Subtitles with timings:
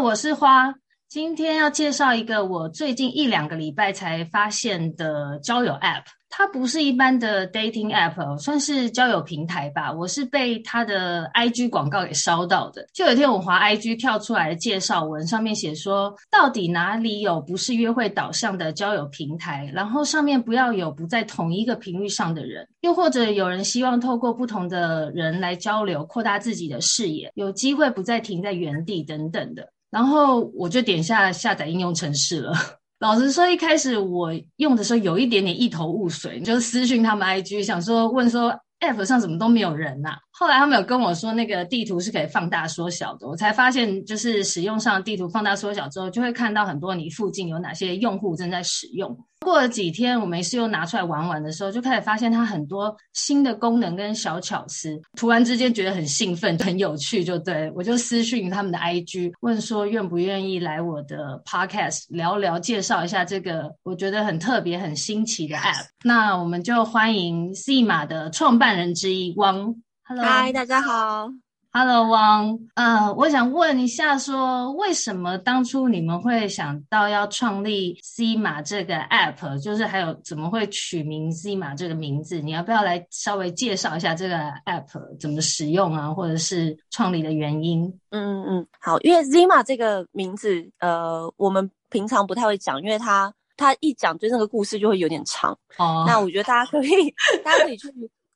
[0.00, 0.74] 我是花。
[1.08, 6.04] 今天要介绍一个我最近一两个礼拜才发现的交友 App。
[6.34, 9.92] 它不是一般的 dating app，算是交友平台吧。
[9.92, 12.86] 我是被它的 IG 广告给烧到的。
[12.94, 19.70] 就有一天我滑 IG 跳出来的介绍文，上面写说，到底哪里有不是约会导向的交友平台？
[19.74, 29.68] 然后上面不要有不在同一个频率上的人，又或者有人希望透过不同的人来交流，扩大自己的视野，有机会不再停在原地等等的。
[29.92, 32.52] 然后我就点下下载应用程式了。
[32.98, 49.16] 老实说，一开始我用的时候有一点点一头雾水，就私讯他们 IG，想说问说 App 上怎么都没有人呐、后来他们有跟我说，那个地图是可以放大缩小的，我才发现，就是使用上地图放大缩小之后，就会看到很多你附近有哪些用户正在使用。
[49.42, 65.86] 过了几天，我没事又拿出来玩玩的时候，就开始发现它很多新的功能跟小巧思，突然之间觉得很兴奋、很有趣，就对，我就私讯他们的 IG，问说愿不愿意来我的 Podcast 聊聊，介绍一下这个我觉得很特别、很新奇的 App。
[66.02, 69.76] 那我们就欢迎 Zima 的创办人之一汪。
[70.04, 71.28] Hello，嗨，大家好。
[71.70, 82.40] Hello，汪，呃，我想问一下说，说为什么当初你们会想到要创立 Zima 这个 App，就是还有怎么会取名 Zima 这个名字？
[82.40, 84.36] 你要不要来稍微介绍一下这个
[84.66, 87.84] App 怎么使用啊，或者是创立的原因？
[88.10, 95.56] 嗯嗯，好，因为 Zima 这个名字，呃，我们平常不太会讲，因为它它一讲就那个故事就会有点长。
[95.78, 97.88] 哦，那我觉得大家可以， 大家可以去。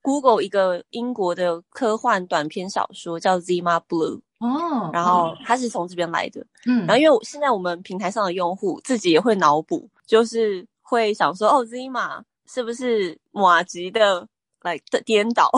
[0.06, 14.28] Google 一个英国的科幻短篇小说叫 Zima Blue 哦，然后它是从这边来的，嗯，然后因为现在我们平台上的用户自己也会脑补，就是会想说哦，Zima 是不是马吉的
[14.62, 15.50] 来的颠倒？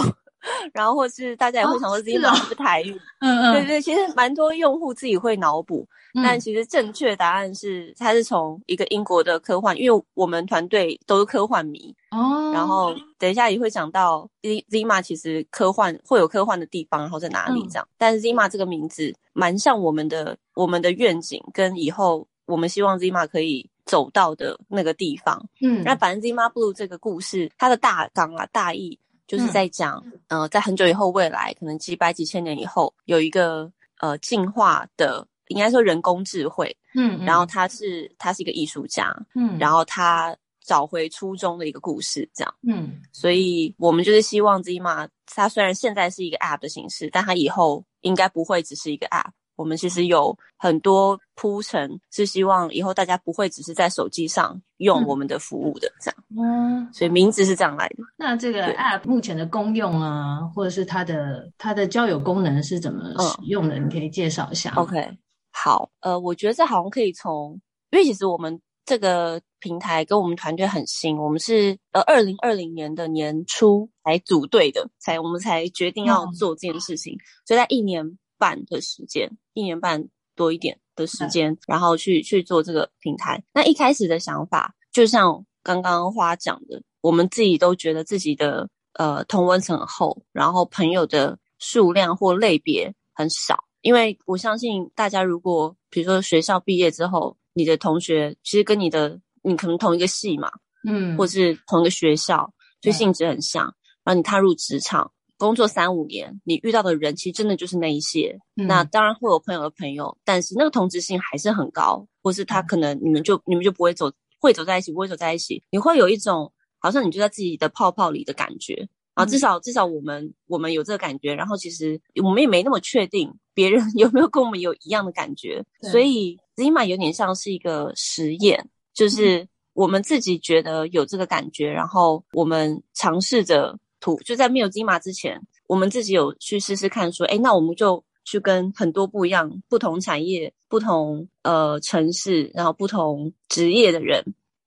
[0.72, 3.00] 然后或是大家也会想说 Zima 是不是台语？
[3.20, 12.52] 嗯嗯，对对，其实蛮多用户自己会脑补，嗯、但其实正确答案是它是从一个英国的科幻，因为我们团队都是科幻迷哦。
[12.54, 17.84] 然后等一下也会讲到 Zima 其实科幻会有科幻的地方，然后在哪里这样。
[17.90, 25.44] 嗯、但是 Zima 这个名字蛮像我们的我们的愿景跟以后我们希望 Zima 可以走到的那个地方。
[25.60, 28.98] 嗯，那反正 Zima Blue 这个故事它的大纲啊大意。
[29.28, 49.30] 就是在讲，嗯、呃，在很久以后，未来可能几百几千年以后，有一个呃进化的，应该说人工智慧，嗯，嗯，然后他是他是一个艺术家，嗯，然后他找回初衷的一个故事，这样，嗯，所以我们就是希望 Zima，它虽然现在是一个 App 的形式，但它以后应该不会只是一个 App。
[49.58, 56.24] 我们其实有很多铺陈，是希望以后大家不会只是在手机上用我们的服务的这样。
[56.38, 57.96] 嗯，所以名字是这样来的。
[58.16, 63.76] 那这个 App 目前的功用啊，或者是它的它的交友功能是怎么使用的？
[63.76, 64.72] 嗯，你可以介绍一下。
[64.76, 65.18] OK，
[65.50, 83.42] 好，呃，我觉得这好像可以从，因为其实我们这个平台跟我们团队很新，我们是呃二零二零年的年初才组队的，才我们才决定要做这件事情，嗯，所以在一年半的时间，一年半多一点的时间，嗯、然后去去做这个平台。
[83.52, 93.64] 那一开始的想法，就像刚刚花讲的，我们自己都觉得自己的呃同温层很厚，然后朋友的数量或类别很少。
[93.80, 100.50] 因为我相信大家，如果比如说学校毕业之后，你的同学其实跟你的你可能同一个系嘛，
[100.88, 103.74] 嗯，或是同一个学校，就性质很像，嗯、
[104.04, 105.12] 然后你踏入职场。
[105.38, 108.36] 工作三五年，你遇到的人其实真的就是那一些。
[108.56, 115.62] 嗯、那当然会有朋友的朋友，但是那个同质性还是很高，或是他可能你们就、嗯、你们就不会走，会走在一起，不会走在一起。
[115.70, 119.24] 你会有一种好像你就在自己的泡泡里的感觉啊。
[119.24, 125.64] 至少至少我们我们有这个感觉，然后其实我们也没那么确定别人有没有跟我们有一样的感觉。
[125.82, 133.78] 所以 Zima 有点像是一个实验，就是我们自己觉得有这个感觉，然后我们尝试着。
[134.00, 144.22] 图就在没有 Zima 之前，我们自己有去试试看，说，哎，那我们就去跟很多不一样、不同产业、不同呃城市，然后不同职业的人，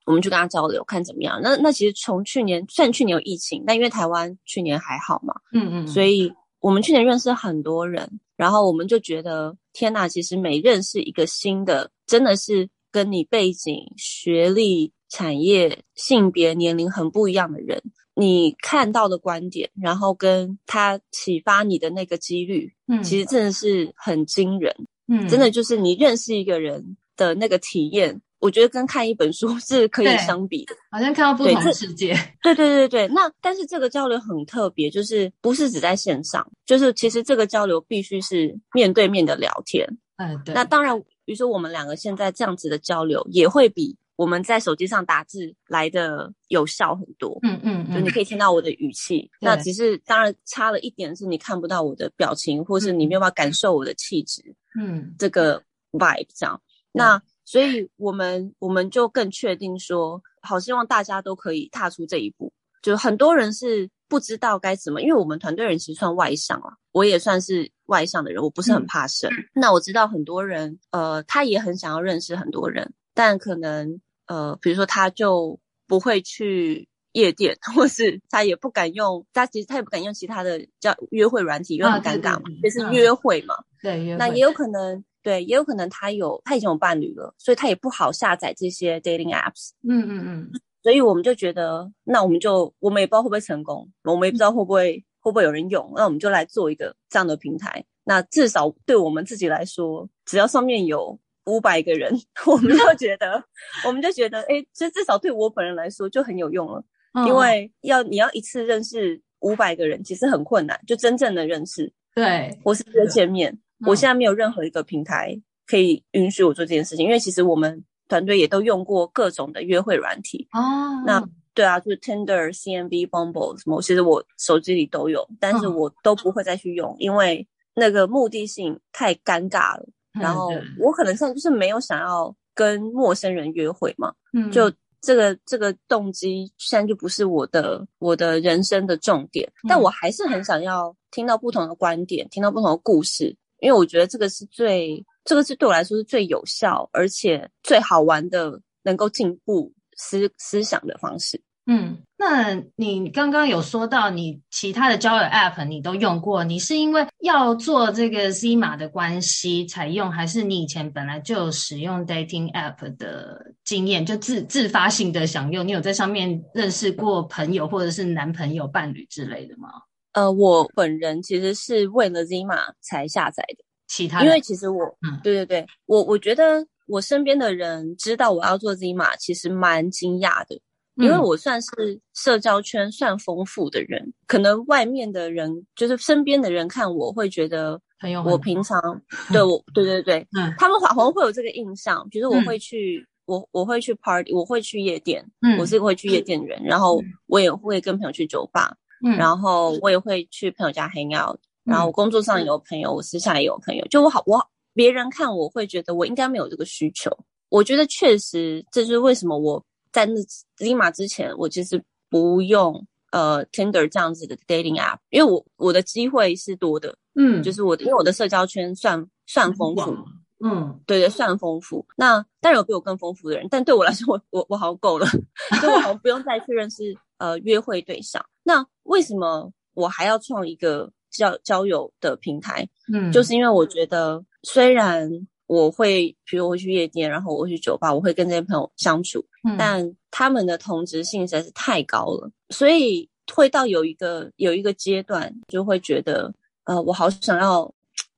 [0.05, 1.39] 我们去跟他交流，看怎么样。
[1.41, 17.81] 那那其实从去年，虽然去年有疫情，但因为台湾去年还好嘛，嗯嗯，所以我们去年认识很多人，然后我们就觉得，天呐，其实每认识一个新的，真的是跟你背景、学历、产业、性别、年龄很不一样的人。
[18.21, 24.71] 你看到的观点，然后跟他启发你的那个几率，嗯，其实真的是很惊人，
[25.07, 32.13] 嗯，真的就是你认识一个人的那个体验，我觉得跟看一本书 是可以相比的，好像看到不同的世界。
[32.43, 39.87] 对对对对，那但是这个交流很特别，就是不是只在线上，就是其实这个交流必须是面对面的聊天。
[40.17, 40.53] 嗯，对。
[40.53, 47.39] 那当然，比如说我们两个现在这样子的交流，也会比我们在手机上打字来的有效很多。
[47.41, 54.43] 嗯嗯嗯，就你可以听到我的语气，那只是当然差了一点是你看不到我的表情，或是你没有办法感受我的气质。
[54.79, 55.59] 嗯，这个
[55.91, 56.61] vibe 这样。
[56.91, 62.53] 那所以我们我们就更确定说，好希望大家都可以踏出这一步。
[62.83, 69.31] 就很多人是不知道该怎么，因为我们团队人其实算外向啊，我也算是外向的人，我不是很怕生。
[69.31, 73.99] 嗯、那我知道很多人，呃，他也很想要认识很多人，但可能
[74.31, 83.55] 呃，比如说他就不会去夜店，或是他也不敢用，他其实他也不敢用其他的叫约会软体，因为很尴尬嘛，就、啊、是约会嘛。
[83.81, 89.71] 对，那也有可能，对，也有可能他有他已经有伴侣了，所以他也不好下载这些 dating apps。
[89.83, 90.51] 嗯嗯嗯。
[90.81, 97.83] 所以我们就觉得，那我们就我们也不知道会不会成功，我们也不知道会不会会不会有人用，那我们就来做一个这样的平台。
[98.05, 102.13] 那至少对我们自己来说，只要上面有五百个人，
[102.45, 103.43] 我们就 觉得，
[103.85, 106.83] 我们就觉得，哎，其实至少对我本人来说就很有用了。
[107.13, 111.91] 嗯、因为要你要一次认识五百个人，其实很困难，就真正的认识。
[112.15, 113.57] 对，或是约见面。
[113.85, 117.83] 我现在没有任何一个平台可以允许我做这件事情，因为其实我们。
[118.07, 120.59] 团队也都用过各种的约会软体哦，
[121.05, 129.87] 那对啊，就是 Tinder、CMB、Bumble 什么，其实我手机里都有，但是我都不会再去用，因为那个目的性太尴尬了。
[130.13, 130.49] 然后
[130.79, 134.71] 我可能现在就是没有想要跟陌生人约会嘛，嗯，就
[135.01, 145.05] 这个这个动机现在就不是我的我的人生的重点，但我还是很想要听到不同的观点，听到不同的故事，因为我觉得这个是最。
[145.23, 151.39] 这个是对我来说是最有效，而且最好玩的，能够进步思思想的方式。
[151.67, 165.67] 嗯，那你刚刚有说到你其他的交友 App 你都用过，你是因为要做这个 Zima 的关系才用，还是你以前本来就有使用 Dating App 的经验，就自自发性的想用？
[165.67, 169.69] 你有在上面认识过朋友或者是男朋友、伴侣之类的吗？
[170.13, 173.63] 呃，我本人其实是为了 Zima 才下载的。
[173.87, 180.59] 其他，因为其实我，嗯，对对对，我我觉得我身边的人知道我要做 Zima，其实蛮惊讶的，
[181.01, 187.79] 因为我算是社交圈算丰富的人，嗯、可能外面的人就是身边的人看我会觉得，
[188.25, 188.79] 我平常
[189.31, 198.75] 对我，对对对，嗯，他们好像会有这个印象，比如我会去，嗯、我我会去 party，我会去夜店，嗯，我是会去夜店的人，然后我也会跟朋友去酒吧，
[199.05, 201.39] 嗯，然后我也会去朋友家 hang out。
[201.63, 203.85] 然后我工作上有朋友，我私下也有朋友。
[203.87, 204.43] 就我好，我
[204.73, 207.15] 别人看我会觉得我应该没有这个需求。
[207.49, 210.15] 我觉得确实，这就是为什么我在那
[210.57, 216.95] Zima 之前，我其实不用呃 Tinder 这样子的 dating app，因为我我的机会是多的。
[217.15, 219.95] 嗯，就是我的，因为我的社交圈算算丰富。
[220.43, 221.85] 嗯，对对，算丰富。
[221.97, 225.05] 那当然有比我更丰富的人，但对我来说，我我我好像够了，
[225.59, 228.25] 所以我好像不用再去认识呃约会对象。
[228.43, 230.91] 那为什么我还要创一个？
[231.11, 246.33] 交交友的平台，嗯，就是因为我觉得，虽然我会，比如我会去夜店，然后我会去酒吧，我会跟这些朋友相处，嗯，但他们的同质性实在是太高了，所以会到有一个有一个阶段，就会觉得，
[246.63, 247.61] 呃，我好想要，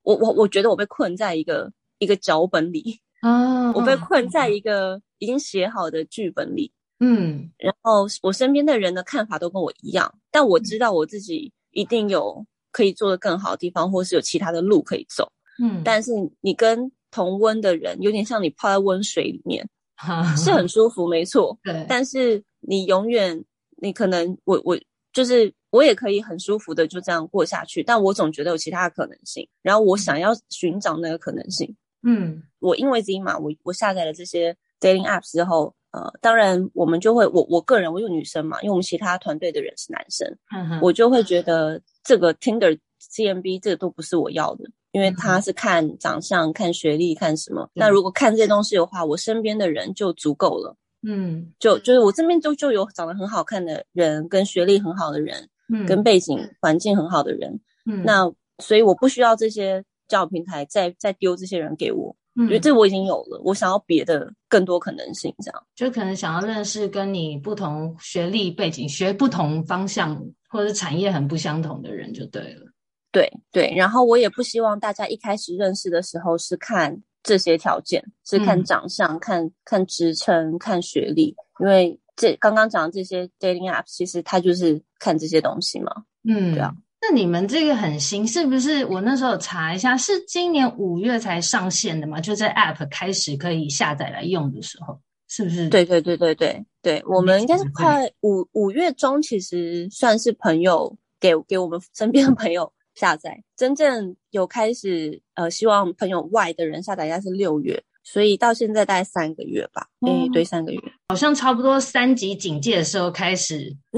[0.03, 12.45] 我我我觉得我被困在一个一个脚本里，哦， 我被困在一个已经写好的剧本里，嗯，然后我身边的人的看法都跟我一样，但我知道我自己一定有。
[12.75, 15.31] 可以做的更好的地方，或是有其他的路可以走。
[15.61, 19.69] 嗯，但是你跟同温的人，有点像你泡在温水里面，
[20.35, 21.57] 是很舒服，没错。
[21.63, 23.45] 对，但是你永远，
[23.77, 24.77] 你可能，我我
[25.13, 29.47] 就是我也可以很舒服的就这样过下去，但我总觉得有其他的可能性。
[29.61, 31.75] 然后我想要寻找那个可能性。
[32.01, 41.79] 嗯，我因为 Zima，我我下载了这些 dating apps 之后，呃，当然我们就会，我我个人，我有女生嘛，因为我们其他团队的人是男生，嗯，我就会觉得。
[42.05, 47.69] 这个 Tinder、CMB 这个都不是我要的，因为他是看长相、嗯、看学历、看什么。
[47.73, 50.77] 那如果看这些东西的话，我身边的人就足够了。
[51.05, 57.59] 嗯，就就是我这边就就有长得很好看的人，跟学历很好的人，嗯，跟背景环境很好的人。
[57.85, 62.15] 嗯，那所以我不需要这些交友平台再再丢这些人给我。
[62.35, 70.23] 嗯，因为这我已经有了，我想要别的更多可能性，这样就可能想要认识跟你不同学历背景、学不同方向。
[70.53, 72.71] 或者产业很不相同的人就对了，
[73.13, 73.73] 对对。
[73.73, 86.03] 然后我也不希望大家一开始认识的时候是看这些条件，是看长相、嗯、看看职称、看学历，因为这刚刚讲的这些 dating apps 其实它就是看这些东西嘛。
[86.27, 86.73] 嗯，对啊。
[87.05, 88.85] 那你们这个很新，是不是？
[88.85, 92.21] 我那时候查一下，是今年五月才上线的嘛？
[92.21, 95.67] 就在 App 开始可以下载来用的时候，是不是？
[95.67, 107.83] 对对对对对对，我们应该是快五五月中，其实算是朋友给给我们身边的朋友下载，真正有开始呃，希望朋友外的人下载应该是六月。
[108.05, 113.73] 所以到现在大概三个月吧，哎、嗯，对，三个月，好像差不多三级警戒的时候开始，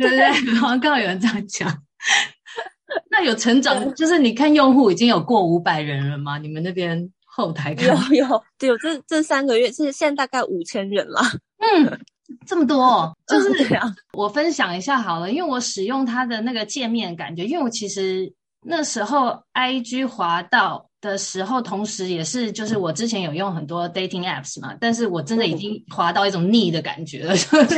[0.00, 0.28] 对不对？
[0.58, 1.70] 好像刚好有人这样讲。
[3.10, 6.36] 那有成长，就是你看用户已经有过五百人了吗？
[6.38, 11.20] 你们那边后台看有有对，有这这三个月，是现在大概五千人了。
[11.58, 12.00] 嗯，
[12.46, 13.78] 这么多， 就是。
[14.12, 18.32] 我分享一下好了，因为我使用它的那个界面感觉，因为我其实
[18.66, 20.86] 那时候 IG 滑到。
[21.04, 27.34] 的时候，同时也是就是我之前有用很多 dating apps 嘛，但是我真的已经滑到一种腻的感觉了。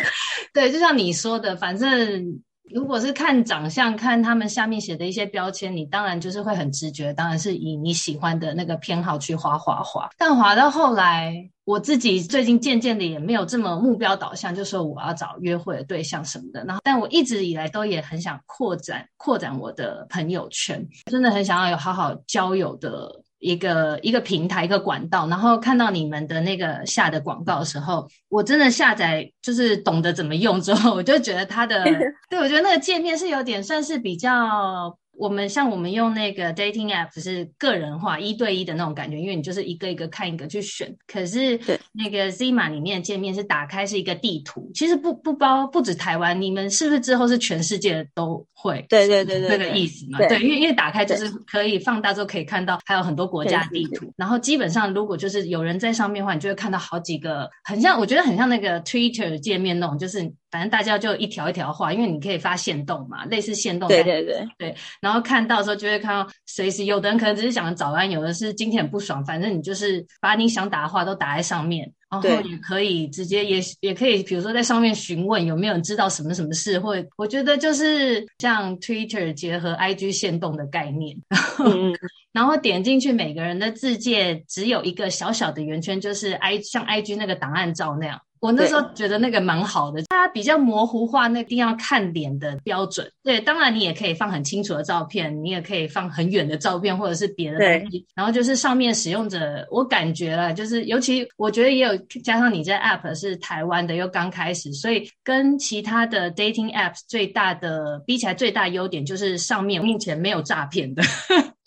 [0.55, 2.25] 对，就像你说的，反正
[2.73, 10.09] 如果是看长相，看他们下面写的一些标签，你当然就是会很直觉，当然是以你喜欢的那个偏好去滑滑滑。
[10.17, 16.65] 但滑到后来，我自己最近渐渐的也没有这么目标导向，就说我要找约会的对象什么的。
[16.65, 25.27] 然后，但我一直以来都也很想扩展扩展我的朋友圈，真的很想要有好好交友的一个一个平台一个管道。
[25.27, 31.83] 然后看到你们的那个下的广告的时候，我真的下载就是懂得怎么用之后，我就觉得它的，
[32.31, 34.97] 对，我觉得那个界面是有点算是比较。
[35.19, 40.95] 我们像我们用那个 dating app 是个人化一对一的那种感觉，因为你就是一个一个看一个去选。
[41.07, 41.59] 可是
[41.93, 48.85] 那个 Zima 里面的界面是打开是一个地图，其实不不包不止台湾，你们是不是之后是全世界都会？
[48.89, 50.19] 对对对对，那个意思嘛。
[50.19, 60.33] 对，因为因为打开就是可以放大之后可以看到还有很多国家地图，然后基本上如果就是有人在上面的话，你就会看到好几个很像，我觉得很像那个 Twitter 界面那种，就是。
[60.51, 63.89] 反正大家就一条一条画，因为你可以发线动嘛，类似线动。
[63.89, 81.93] 对对对对，然后看到的时候就会看到，随时有的人可能只是想早安，有的是今天很不爽，反正你就是把你想打的话都打在上面，然后也可以直接也也可以，比如说在上面询问有没有人知道什么什么事，或者我觉得就是像 Twitter 结合 IG 线动的概念，然后，嗯、
[82.33, 88.21] 然后点进去每个人的字介只有一个小小的圆圈，就是 I 像 IG 那个档案照那样。
[88.41, 93.11] 我那时候觉得那个蛮好的，它比较模糊化，那一定要看脸的标准。
[93.23, 98.07] 对，当然你也可以放很清楚的照片，你也可以放很远的照片，或者是别的东西。
[98.15, 111.03] 然后就是上面使用者，我感觉了，就是尤其我觉得也有加上你这 app 是台湾的，又刚开始，所以跟其他的 dating apps 最大的比起来，最大优点就是上面目前没有诈骗的。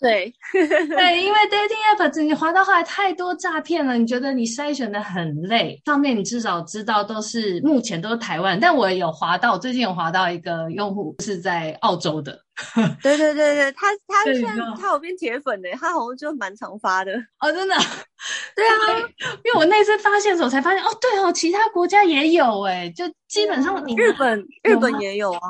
[0.02, 5.78] 对，对，因为 dating app 你滑到后来太多诈骗了，你觉得你筛选的很累。
[5.84, 12.38] 上面你至少知道都是目前都是台湾，但我有滑到，最近有滑到一个用户是在澳洲的。
[13.02, 17.74] 对对对对，他他现在他有变铁粉的，他好像就蛮常发的哦，真的。
[18.54, 18.98] 对啊，
[19.44, 25.40] 因为我那次发现的时候才发现，哦，对哦，其他国家也有哎，就基本上你日本日本也有啊。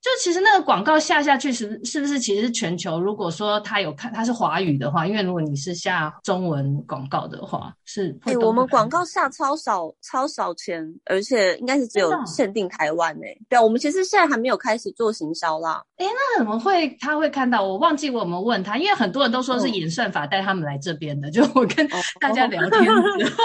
[0.00, 3.00] 就其实那个广告下下去是是不是其实是全球？
[3.00, 13.36] 如果说他有看他是华语的话，因为如果你是下中文广告的话，是哎，我们广告下超少超少钱，而且应该是只有限定台湾哎。
[13.48, 15.82] 对啊，我们其实现在还没有开始做行销啦。
[15.96, 17.62] 哎，那怎么会他会看到？
[17.62, 21.88] 我忘记我们问他，因为很多人都说是演算法带他们来这边的，哦、就我跟。
[22.20, 23.42] 大家聊天的时候，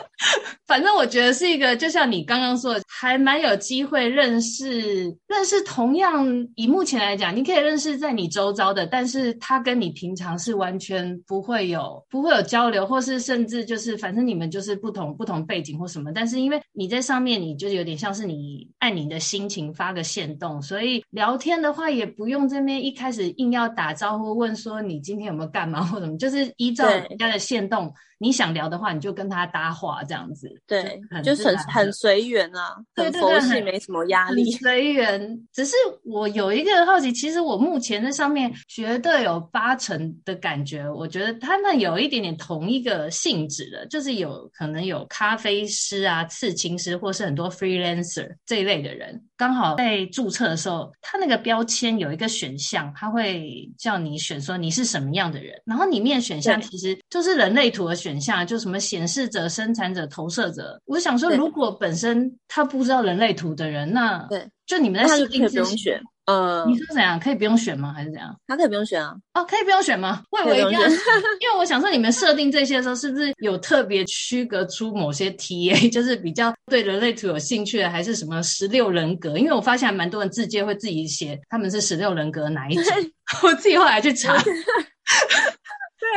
[0.67, 6.25] 反正我觉得是一个，就像你刚刚说的，还蛮有机会认识认识同样
[6.55, 27.91] 以目前来讲，你可以认识在你周遭的，但是他跟你平常是完全不会有不会有交流，或是甚至就是反正你们就是不同不同背景或什么，但是因为你在上面，你就有点像是你按你的心情发个线动，所以聊天的话也不用这边一开始硬要打招呼问说你今天有没有干嘛或什么，就是依照人家的线动。
[28.21, 35.47] 你想聊的话，你就跟他搭话这样子，对，就很很随缘啊，很佛系，没什么压力，随缘。
[35.51, 57.95] 只是我有一个好奇，其实我目前在上面绝对有八成的感觉，我觉得他们有一点点同一个性质的，就是有可能有咖啡师啊、刺青师，或是很多 freelancer 这一类的人，刚好在注册的时候，它那个标签有一个选项，他会叫你选说你是什么样的人，然后里面选项其实就是人类图的。
[57.95, 60.79] 选项就什么显示者、生产者、投射者。
[60.85, 64.47] 我想说，如果本身他不知道人类图的人，那对。
[64.71, 66.01] 就你们在设定不用选。
[66.27, 67.19] 呃，你说怎样？
[67.19, 67.91] 可以不用选吗？
[67.93, 68.33] 还是怎样？
[68.47, 69.13] 他可以不用选啊。
[69.33, 70.23] 哦，可以不用选吗？
[70.31, 79.37] 我以为一定要， 因为我想说你们设定这些的时候，是不是有特别区隔出某些 TA， 就是比较对人类图有兴趣的，还是什么十六人格？
[79.37, 82.85] 因为我发现还蛮多人自介会自己写他们是十六人格哪一种，
[83.43, 84.33] 我自己后来去查。
[84.41, 86.07] 对，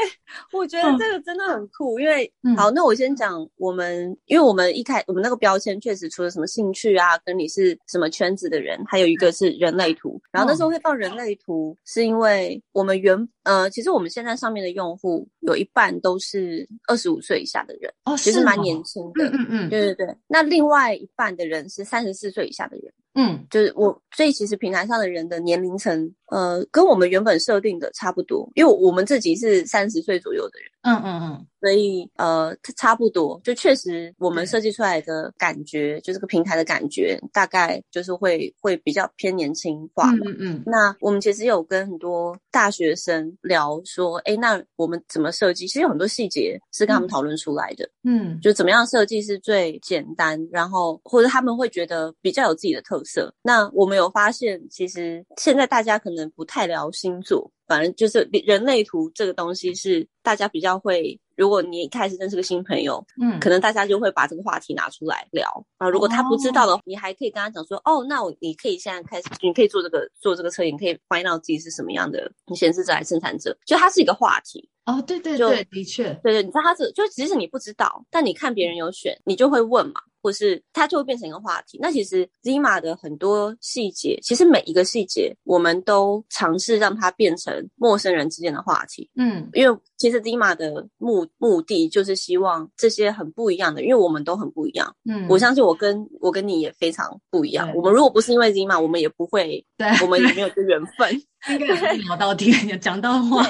[0.53, 10.21] 我觉得这个真的很酷，嗯、因为好，那我先讲我们，因为我们一开我们那个标签确实除了什么兴趣啊，跟你是什么圈子的人，还有一个是人类图。
[10.31, 20.17] 然后那时候会放人类图，是因为我们原呃，其实我们现在上面的用户有一半都是二十五岁以下的人，哦，其实蛮年轻的，嗯嗯，对对对。
[20.27, 22.93] 那另外一半的人是三十四岁以下的人。
[23.17, 30.71] 嗯，就是我，所以其实平台上的人的年龄层，呃，跟我们原本设定的差不多，因为我们自己是三十岁左右的人。
[30.83, 31.47] 嗯嗯嗯。
[31.61, 40.11] 所以呃，差不多，就确实我们设计出来的感觉，就这个平台的感觉，大概就是会会比较偏年轻化。
[40.11, 40.63] 嗯嗯，嗯。
[40.67, 45.67] 那我们其实有跟很多大学生聊说，哎，那我们怎么设计？
[45.67, 47.89] 其实有很多细节是跟他们讨论出来的。
[48.03, 48.39] 嗯。
[48.43, 53.33] 就怎么样设计是最简单，然后或者他们会觉得比较有自己的特色。
[53.41, 57.51] 那我们有发现，其实现在大家可能不太聊星座。
[57.67, 65.89] 反正就是人类图这个东西是大家比较会，如果你一开始认识个新朋友，嗯，可能大家就会把这个话题拿出来聊啊。
[65.89, 74.69] 如果他不知道的话，你还可以跟他讲说，哦，那我你可以现在开始，你可以做这个做这个测验，你可以 find out 自己是什么样的显示者还是生产者，就它是一个话题。
[74.87, 79.95] 哦，对对对，的确，对对，你知道他是，就即使你不知道，但你看别人有选，你就会问嘛。
[80.25, 81.79] 或是它就会变成一个话题。
[81.83, 89.11] 那其实 Zima 的很多细节，其实每一个细节，我们都尝试让它变成陌生人之间的话题。
[89.17, 94.95] 嗯，因为其实 Zima 的目目的就是希望这些很不一样的，因为我们都很不一样。
[95.09, 97.73] 嗯，我相信我跟我跟你也非常不一样。
[97.75, 101.11] 我们如果不是因为 Zima，我们也不会，对，我们也没有这缘分。
[101.49, 103.43] 应该聊到底， 讲到话，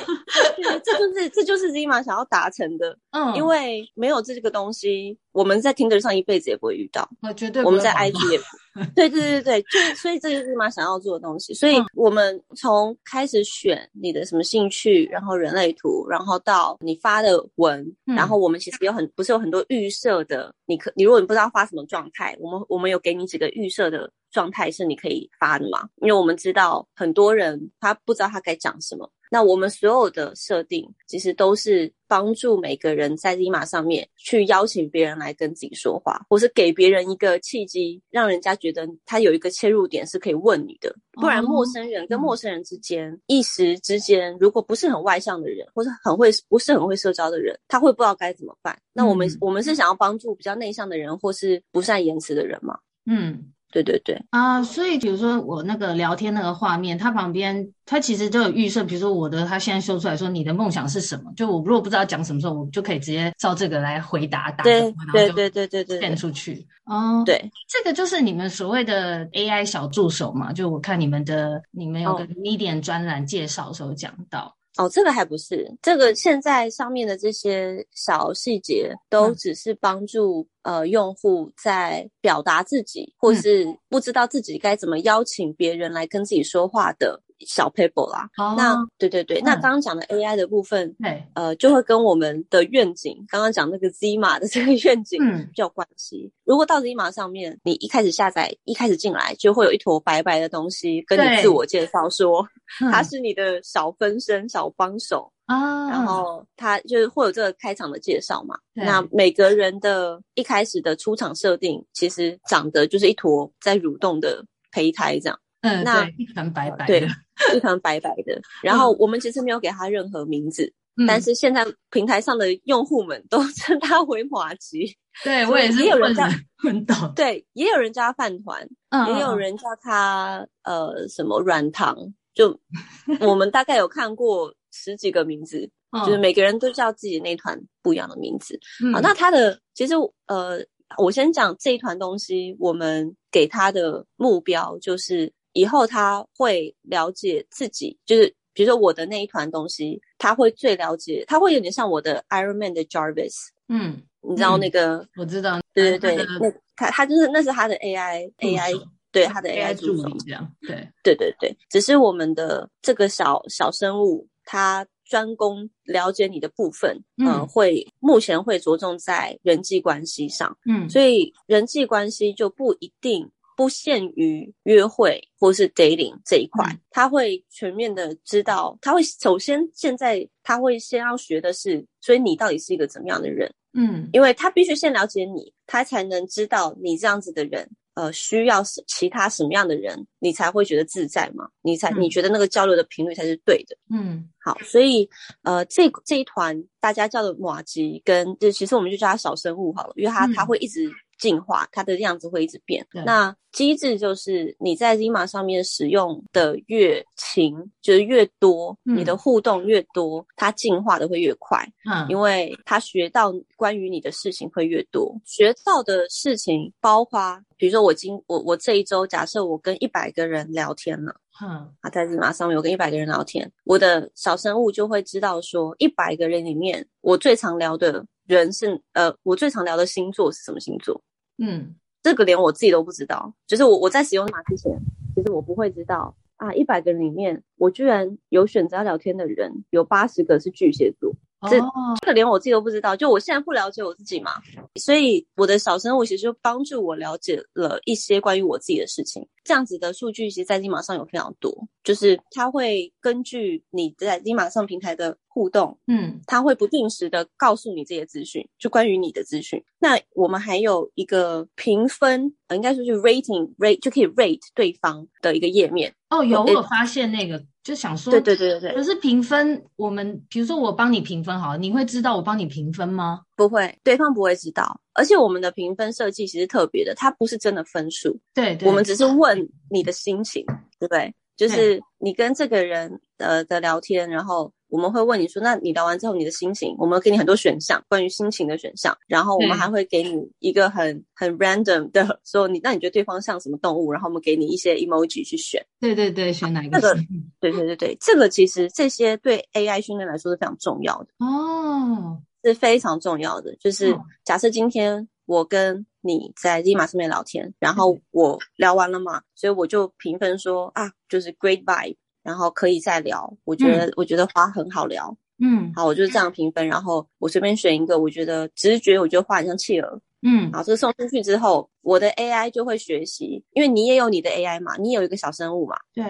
[0.85, 2.97] 这就是这就是 Zima 想要达成的。
[3.11, 7.09] 嗯，因为没有这个东西，我们在 Tinder 上一辈子也不会遇到。
[7.23, 8.45] 我绝对我们在 IG 也不。
[8.95, 11.55] 对对对对，就所以这就是 Zima 想要做的东西。
[11.55, 24.11] 所以我们从开始选你的什么兴趣，然后人类图，然后到你发的文，然后我们其实有很不是有很多预设的，你可你如果你不知道发什么状态，我们我们有给你几个预设的。
[24.35, 25.89] 状态是你可以发的嘛？
[26.03, 29.09] 因为我们知道很多人他不知道他该讲什么。
[29.31, 40.95] 那我们所有的设定其实都是帮助每个人在 Zima 上面去邀请别人来跟自己说话，或是给别人一个契机，让人家觉得他有一个切入点是可以问你的。
[41.13, 48.79] 不然陌生人跟陌生人之间、哦、一时之间，如果不是很外向的人，或是很会不是很会社交的人，他会不知道该怎么办。
[48.93, 52.79] 那我们、嗯、我们是想要帮助比较内向的人，或是不善言辞的人嘛？
[53.07, 53.51] 嗯。
[53.75, 61.33] 对对对啊，所以比如说我那个聊天那个画面，它旁边它其实就有预设，比如说我的，它现在秀出来说你的梦想是什么？
[61.37, 66.65] 就我如果不知道讲什么时候，我就可以直接照这个来回答，答对对对对对对，变出去。
[66.85, 70.53] 哦，对，这个就是你们所谓的 AI 小助手嘛？
[70.53, 74.41] 就我看你们的你们有个 Medium 专栏介绍的时候讲到。
[74.45, 87.23] 哦，这个还不是，这个现在上面的这些小细节都只是帮助、嗯、呃用户在表达自己，或是不知道自己该怎么邀请别人来跟自己说话的。
[87.47, 96.25] 小 paper 啦，哦、那对对对，嗯、那刚刚讲的 AI 的部分，对呃，就会跟我们的愿景，刚刚讲那个 Zima 的这个 愿景比较关系。
[96.25, 102.47] 嗯、如果到 Zima 上面，你一开始下载，一开始进来，就会有一坨白白的东西跟你自我介绍说，
[102.79, 108.57] 对他是你的小分身、小帮手啊，嗯、然后他就是会有这个开场的介绍嘛。
[108.73, 115.39] 那每个人的一开始的出场设定，其实长得就是一坨在蠕动的胚胎这样。
[115.61, 117.09] 嗯，那一团白白的，对，
[117.55, 118.41] 一团白白的。
[118.63, 124.97] 然后我们其实没有给他任何名字，嗯、但是现在平台上的用户们都 称他为马吉。
[125.23, 126.25] 对，我也是，也有人叫
[126.59, 131.97] 昏倒，对，也有人叫他饭团，嗯、也有人叫他呃什么软糖。
[132.35, 132.59] 就
[133.21, 138.59] 我们大概有看过十几个名字，嗯、就是每个人都叫自己那团不一样的名字。
[138.85, 139.95] 嗯、好，那他的其实
[140.27, 140.59] 呃，
[140.99, 145.33] 我先讲这一团东西，我们给他的目标就是。
[145.55, 154.99] 以后他会了解自己，就是比如说我的那一团东西，他会最了解，他会有点像我的 Iron Man 的 Jarvis，嗯，你知道那个？
[154.99, 173.31] 嗯、我知道，对对对，那他他就是那是他的 AI AI 对他的 AI 助手这样，对对对对，只是我们的这个小小生物，它专攻了解你的部分，嗯、呃，会目前会着重在人际关系上，嗯，所以人际关系就不一定。
[173.57, 183.53] 不限于约会或是 dating 这一块，嗯、他会全面的知道，他会首先现在他会先要学的是，所以你到底是一个怎么样的人？
[183.73, 191.49] 嗯，因为他必须先了解你，他才能知道你这样子的人，呃，需要其他什么样的人，你才会觉得自在嘛？
[191.63, 193.77] 你才、嗯、你觉得那个交流的频率才是对的。
[193.91, 195.09] 嗯，好，所以
[195.43, 200.89] 呃，这这一团大家叫的瓦吉，跟就其实我们就叫他小生物好了，因为他、嗯、他会一直。
[201.19, 202.87] 进化，它的样子会一直变。
[203.05, 211.65] 那机制就是你在 Zima 上面使用的越勤，就是越多，嗯、你的互动越多，它进化的会越快。
[211.89, 228.07] 嗯，因为它学到关于你的事情会越多，学到的事情包括，比如说我今我我这一周，假设我跟一百个人聊天了，嗯，啊，在 Zima 上面我跟一百个人聊天，我的小生物就会知道说，一百个人里面我最常聊的。
[228.27, 230.99] 人是呃，我最常聊的星座是什么星座？
[231.37, 233.31] 嗯，这个连我自己都不知道。
[233.47, 234.73] 就是我我在使用码之前，
[235.15, 241.13] 其实我不会知道啊，一百个人里面，我居然有选择要聊天的人有八十个是巨蟹座。
[241.51, 241.59] 这
[242.01, 244.33] 这个连我自己都不知道，就我现在不了解我自己嘛，
[244.77, 249.27] 所以我的小生物其实就帮助我了解了一些关于我自己的事情。
[249.45, 259.63] 这样子的数据其实，在 Zima 上有非常多，就是它会根据你在 Zima 上平台的互动，嗯，它会不定时的告诉你这些资讯，就关于你的资讯。
[259.79, 265.95] 那我们还有一个评分，呃，应该说是 rating rate 就可以 rate 对方的一个页面。
[266.09, 267.45] 哦，有我有发现那个。
[267.65, 268.75] 就想说，对对对对对。
[268.75, 273.23] 可是评分，我们比如说我帮你评分好了，你会知道我帮你评分吗？
[273.35, 274.81] 不会，对方不会知道。
[274.93, 278.17] 而且我们的评分设计其实特别的，它不是真的分数。
[278.35, 278.69] 对对。
[278.69, 280.45] 我们只是问你的心情，
[280.79, 281.13] 对不对？
[281.37, 284.53] 就是你跟这个人呃的聊天，然后。
[284.75, 293.93] 我们会问你说，那你聊完之后你的心情，我们给你很多选项，关于心情的选项，然后我们还会给你一个很很 random 的 说你，那你觉得对方像什么动物？
[293.93, 295.65] 然后我们给你一些 emoji 去选。
[295.79, 296.81] 对对对，选哪一个？
[296.81, 296.95] 这个，
[297.39, 303.55] 对对对对，这个其实这些对 AI 训练来说是非常重要的哦，是非常重要的。
[303.61, 311.95] 就是假设今天我跟你在 Zima 上面聊天，然后我聊完了嘛，所以我就评分说啊，就是 great vibe。
[312.25, 326.05] 然后可以再聊，我觉得、嗯、我觉得花很好聊，嗯，好，我就是这样评分，然后我随便选一个，我觉得直觉，我觉得花很像企鹅，嗯，好，这个送出去之后，我的 AI 就会学习，因为你也有你的 AI 嘛，你也有一个小生物嘛，对，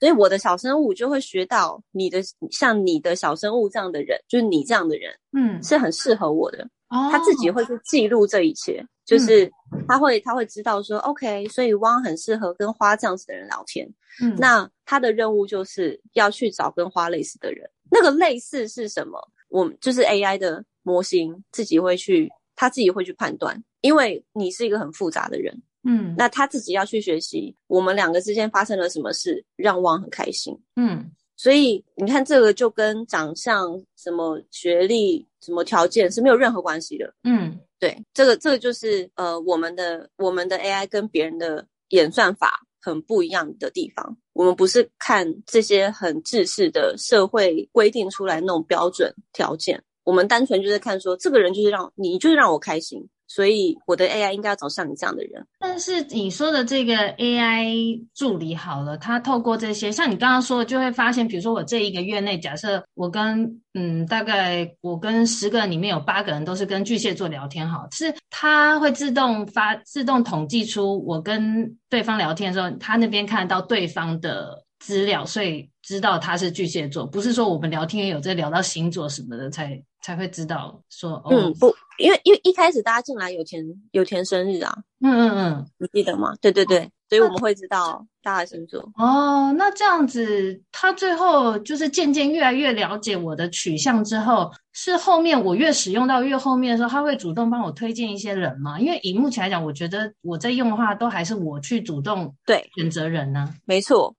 [0.00, 8.84] 所以我的小生物就会学到你的像你的小生物这样的人，就是你这样的人，嗯，是很适合我的，哦，他自己会去记录这一切。
[9.06, 9.50] 就是
[9.88, 13.84] 他会他会知道说，OK，所以汪很适合跟花这样子的人聊天。
[14.22, 17.68] 嗯，那他的任务就是要去找跟花类似的人。
[17.90, 19.20] 那个类似是什么？
[19.48, 23.60] 我们就是 AI 的模型自己会去，他自己会去判断。
[23.80, 30.56] 因为你是一个很复杂的人，嗯，那他自己要去学习我们两个之间发生了什么事，让汪很开心。
[30.76, 31.10] 嗯，
[31.42, 37.14] 所以你看这个就跟长相、什么学历、什么条件是没有任何关系的。
[37.24, 37.58] 嗯。
[37.78, 44.18] 对，这个这个就是呃，我们的我们的 AI 跟别人的演算法很不一样的地方。
[44.34, 53.08] 我们不是看这些很制式的社会规定出来那种标准条件，我们单纯就是看说，这个人就是让你就是让我开心。
[53.32, 55.46] 所以我的 AI 应该要找像你这样的人。
[55.60, 81.72] 但是你说的这个 AI 助理好了，他透过这些，像你刚刚说的，就会发现，比如说我这一个月内，假设我跟嗯，大概我跟十个人里面有八个人都是跟巨蟹座聊天，好，是它会自动发、自动统计出我跟对方聊天的时候，他那边看得到对方的资料，所以知道他是巨蟹座，不是说我们聊天有在聊到星座什么的才才会知道说哦，嗯，不。
[82.00, 86.34] 因为因为一开始大家进来有填有填生日啊，嗯嗯嗯，你记得吗？
[86.40, 88.80] 对对对，哦、所以我们会知道大家的星座。
[88.96, 98.80] 哦，那这样子，他最后就是渐渐越来越了解我的取向之后，是后面我越使用到越后面的时候，他会主动帮我推荐一些人吗？
[98.80, 103.52] 因为以目前来讲，我觉得我在用的话，都还是我去主动对选择人呢。
[103.64, 104.14] 没错，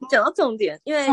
[0.00, 1.06] 你 讲到重点，因为。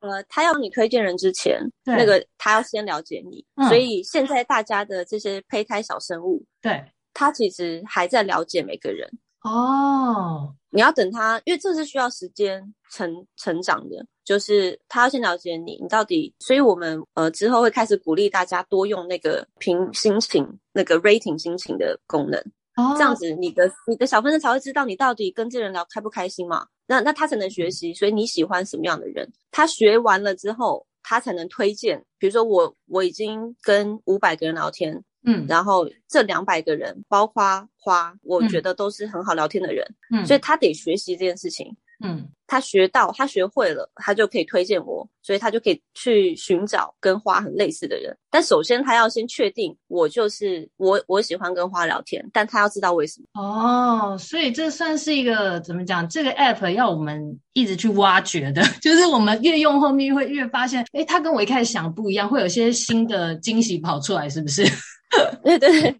[0.00, 1.96] 嗯呃，他要你推荐人之前，对。
[1.96, 9.08] 那个他要先了解你，嗯、所以现在大家的这些胚胎小生物，对，他其实还在了解每个人。
[9.42, 10.54] 哦。
[10.70, 22.38] 你要等他，因为这是需要时间成成长的，就是他要先了解你，你到底，所以我们呃之后会开始鼓励大家多用那个评心情，那个 rating 心情的功能。
[22.76, 26.66] 哦，这样子，你的你的小分身才会知道你到底跟这人聊开不开心嘛？
[26.86, 29.28] 那那他才能学习，所以你喜欢什么样的人？
[29.50, 32.04] 他学完了之后，他才能推荐。
[32.18, 39.84] 比如说我我已经跟五百个人聊天，嗯，然后这两百个人，包括花，我觉得都是很好聊天的人，
[40.14, 41.76] 嗯，所以他得学习这件事情。
[42.04, 48.16] 嗯，他学到，他学会了，他就可以推荐我，所以他就可以去寻找跟花很类似的人。
[48.30, 53.42] 但首先，他要先确定我就是我，我喜欢跟花聊天，但他要知道为什么。
[53.42, 56.06] 哦，所以这算是一个怎么讲？
[56.08, 64.62] 这个 app 要我们一直去挖掘的， 就是我们越用后面会越发现，诶，他跟我一开始想不一样，会有些新的惊喜跑出来，是不是？
[65.42, 65.90] 对对对，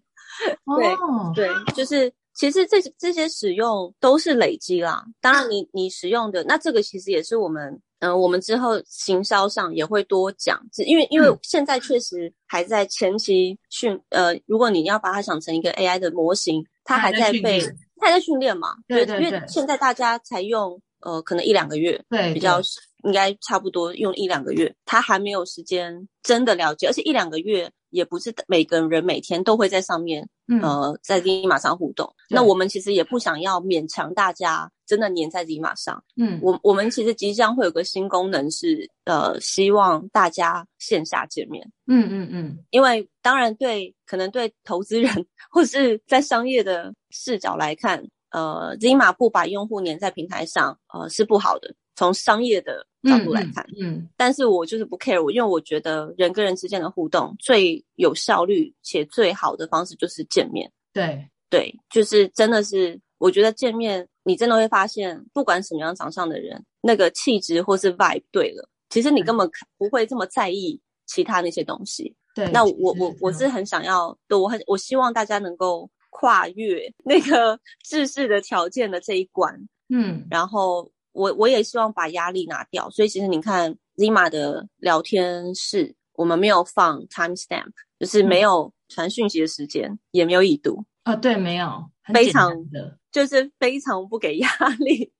[0.65, 2.11] 哦、对，就是。
[2.37, 5.03] 其实这这些使用都是累积啦。
[5.19, 17.59] 当然你，你你使用的那这个其实也是我们，嗯、呃，我们之后行销上也会多讲，因为因为现在确实还在前期训，呃，如果你要把它想成一个 AI 的模型，它还在被，
[17.95, 22.61] 它还在训练嘛，对对对，因为现在大家才用，呃，可能一两个月，对，比较
[23.03, 27.71] 应该差不多用一两个月，它还没有时间真的了解，而且一两个月。
[27.89, 32.13] 也不是每个人每天都会在上面，嗯、呃，在 Zima 上互动。
[32.29, 36.03] 那我们其实也不想要勉强大家真的黏在 Zima 上。
[36.15, 41.69] 嗯，我我们其实即将会有个新功能是，呃，希望大家线下见面。
[41.87, 51.73] 嗯嗯嗯，因为当然对，可能对投资人或是在商业的视角来看，呃，Zima 不把用户黏在平台上，呃，是不好的。
[51.95, 60.71] 从商业的角度来看，嗯，嗯，但是我就是不 care 我，因为我觉得人跟人之间的互动最有效率且最好的方式就是见面。
[60.93, 72.15] 对对，就是真的是，我觉得见面你真的会发现，不管什么样长相的人，那个气质或是 vibe 对了，其实你根本不会这么在意其他那些东西。
[72.35, 80.91] 对，那我我我是很想要，对，我很我希望大家能够跨越那个 制式的条件的这一关，嗯，然后。
[81.17, 95.11] 我我也希望把压力拿掉，所以其实你看 Zima 的聊天室，我们没有放 timestamp，就是没有传讯息的时间，嗯、也没有已读啊、哦，对，没有，非常的，就是非常不给压力。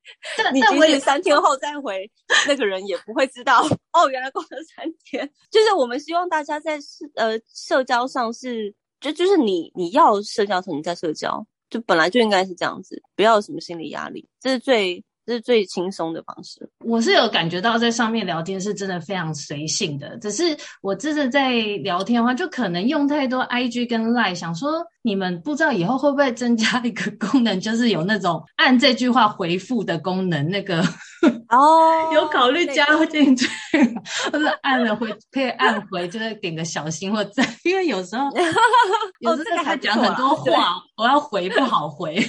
[0.54, 2.08] 你即使三天后再回，
[2.48, 5.28] 那个人也不会知道哦，原来过了三天。
[5.50, 15.04] 就是我们希望大家在社呃社交上是，就就是你你要社交时你在社交，就本来就应该是这样子，不要有什么心理压力，这是最。
[15.28, 16.70] 这是最轻松的方式。
[16.86, 21.52] 我是有感觉到在上面聊天是真的非常随性的，只是我真的在
[21.84, 30.82] 聊天的话，就可能用太多 IG 跟 Line，想说你们不知道以后会不会增加一个功能，就是有那种按这句话回复的功能，那个
[31.50, 33.46] 哦， 有考虑加进去，
[34.32, 38.30] 或者按了回可以按回，就是点个小心或赞，因为有时候
[39.20, 42.18] 有时候他讲很多话，我要回不好回。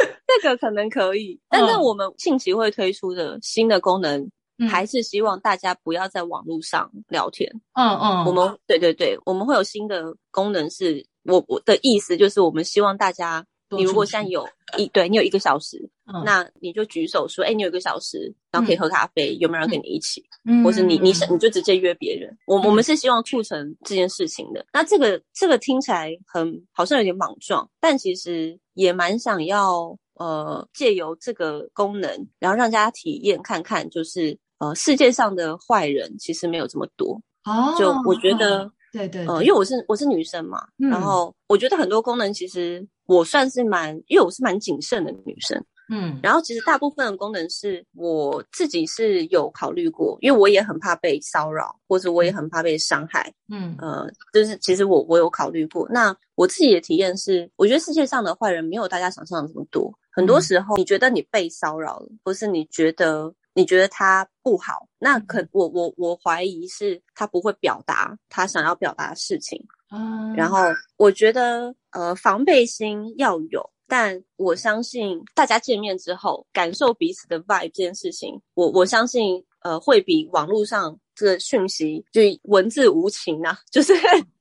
[0.26, 7.50] 这个可能可以，但是我们近期会推出的新的功能，嗯、还是希望大家不要在网络上聊天。
[7.74, 15.78] 嗯嗯，我们对对对，我们会有新的功能是，是我我的意思就是，我们希望大家，你如果现在有一对你有一个小时，
[16.12, 20.24] 嗯、那你就举手说，哎，你有一个小时，然后可以喝咖啡，嗯、有没有人跟你一起？
[20.44, 22.28] 嗯，或者你你你就直接约别人。
[22.30, 24.64] 嗯、我我们是希望促成这件事情的。
[24.72, 29.96] 那这个这个听起来很好像有点莽撞，但其实也蛮想要。
[30.16, 37.20] 呃，借由这个功能，然后让大家体验看看，就是呃，世界上的坏人其实没有这么多。
[37.44, 45.60] 哦，就我觉得，对对，呃，因为我是我是女生嘛，嗯、然后我觉得很多功能其实我算是蛮，因为我是蛮谨慎的女生。
[45.94, 53.30] 嗯，然后其实大部分的功能是我自己是有考虑过，因为我也很怕被骚扰，或者我也很怕被伤害。
[53.50, 55.86] 嗯，呃，就是其实我我有考虑过。
[55.90, 59.92] 那我自己的体验是，我觉得世界上的坏人没有大家想象的这么多。
[60.10, 69.62] 很多时候，你觉得你被骚扰了，或是你觉得你觉得他不好，那可我我我怀疑是他不会表达他想要表达的事情。
[69.90, 70.58] 嗯，然后
[70.96, 83.92] 我觉得呃防备心要有，但我相信大家见面之后感受彼此的 vibe 这件事情，我我相信呃会比网络上这个讯息就文字无情啊，就是。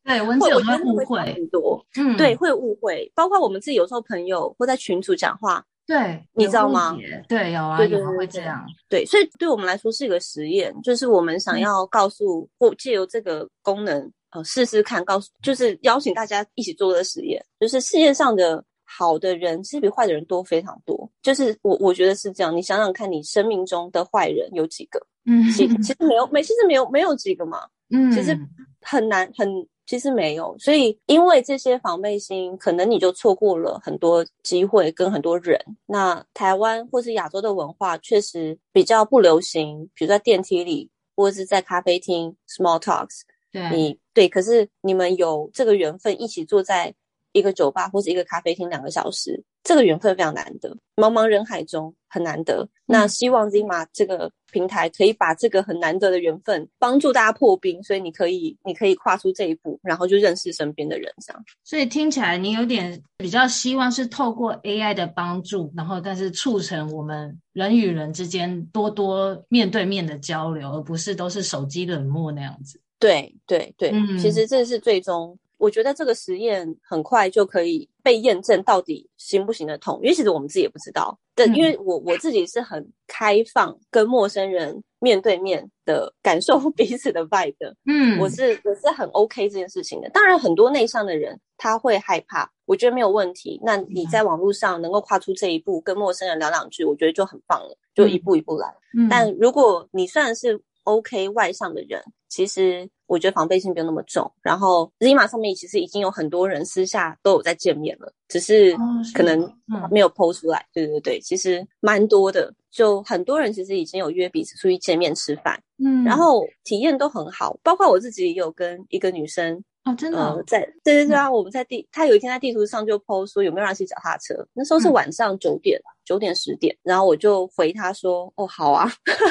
[0.03, 6.97] 对，文字有误会很多，嗯，对，会误会，包括我们自己有时候朋友会在群组讲话，对，你知道吗？
[7.27, 18.63] 对，有啊，对对对，会这样，对，所以对我们来说是一个实验，就是我们想要告诉或借由这个功能，呃，试试看，告诉就是邀请大家一起做的实验，就是世界上的
[18.97, 24.99] 好的人其实比坏的人多非常多，就是我我觉得是这样，你想想看你生命中的坏人有几个？
[25.25, 28.38] 嗯，其其实没有，没其实没有没有几个嘛，嗯，其实
[28.82, 29.67] 很难很。
[29.88, 35.60] 其实没有，所以因为这些防备心，可能你就错过了很多机会跟很多人。
[35.86, 46.93] 那台湾或是亚洲的文化确实比较不流行，比如在电梯里或者是在咖啡厅 small talks，对，你对，可是你们有这个缘分，一起坐在
[47.34, 49.44] 一个酒吧或者一个咖啡厅两个小时。
[49.63, 52.67] 这个缘分非常难得，茫茫人海中很难得。
[52.88, 61.46] 那希望 Zima 这个平台可以把这个很难得的缘分帮助大家破冰，所以你可以，你可以跨出这一步，然后就认识身边的人，这样。
[61.63, 72.82] 所以听起来你有点比较希望是透过 AI 的帮助，然后但是促成我们人与人之间多多面对面的交流，而不是都是手机冷漠那样子。
[72.98, 75.38] 对对对，嗯，其实这是最终。
[75.62, 80.00] 我觉得这个实验很快就可以被验证，到底行不行得通？
[80.02, 81.19] 因为其实我们自己也不知道。
[81.36, 87.76] 对，因为我我自己是很开放，跟陌生人面对面的感受 彼此的 vibe 的。
[87.86, 90.10] 嗯，我是我是很 OK 这件事情的。
[90.10, 93.60] 当然，很多内向的人他会害怕，我觉得没有问题。
[93.63, 97.78] 那你在网络上能够跨出这一步，跟陌生人聊两句，我觉得就很棒了。
[97.93, 98.67] 就一步一步来。
[98.97, 100.60] 嗯，但如果你算是
[100.95, 102.89] OK 外向的人，其实。
[103.12, 108.73] 我觉得防备心不用那么重，然后 Zima 上面其实已经有很多人私下都有在见面了，只是
[109.13, 109.54] 可能
[109.91, 110.60] 没有 PO 出来。
[110.60, 119.62] 哦嗯、对对对，其实蛮多的，就很多人其实已经有约彼此出去见面吃饭，嗯，然后体验都很好，包括我自己也有跟一个女生。
[119.84, 120.36] 哦，真的、哦。
[120.38, 128.88] 呃，在对对对啊，嗯、我们在地，他有一天在地图上就 po 说有没有人骑脚踏车，那时候是晚上九点，九、嗯、点十点，然后我就回他说，哦，好啊，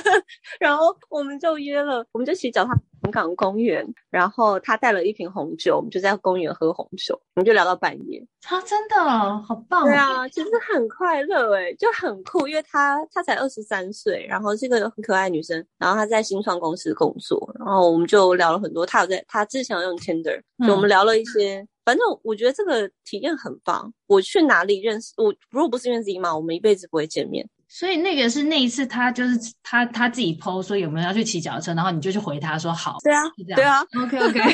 [0.59, 8.25] 然后我们就约了，我们就骑脚踏临港公园，然后他带了一瓶红酒，我们就在公园喝红酒，我们就聊到半夜。
[8.49, 8.97] 啊，真的
[9.43, 9.85] 好棒！
[9.85, 18.85] 对啊，其实很快乐诶，就很酷，因为他他才二十三岁，然后是一个很可爱的女生，然后她在新创公司工作，然后我们就聊了很多。
[18.85, 21.61] 他有在，他之前有用 Tinder，就我们聊了一些。
[21.61, 23.93] 嗯、反正我觉得这个体验很棒。
[24.07, 25.33] 我去哪里认识我？
[25.51, 27.49] 如果不是因为 Zima，我们一辈子不会见面。
[27.73, 32.97] 所以那个是那一次，他就是他他自己 PO 说有没有要去骑脚踏车，然后你就去回他说好。
[33.05, 33.23] 对啊，
[33.55, 34.41] 对啊，OK OK。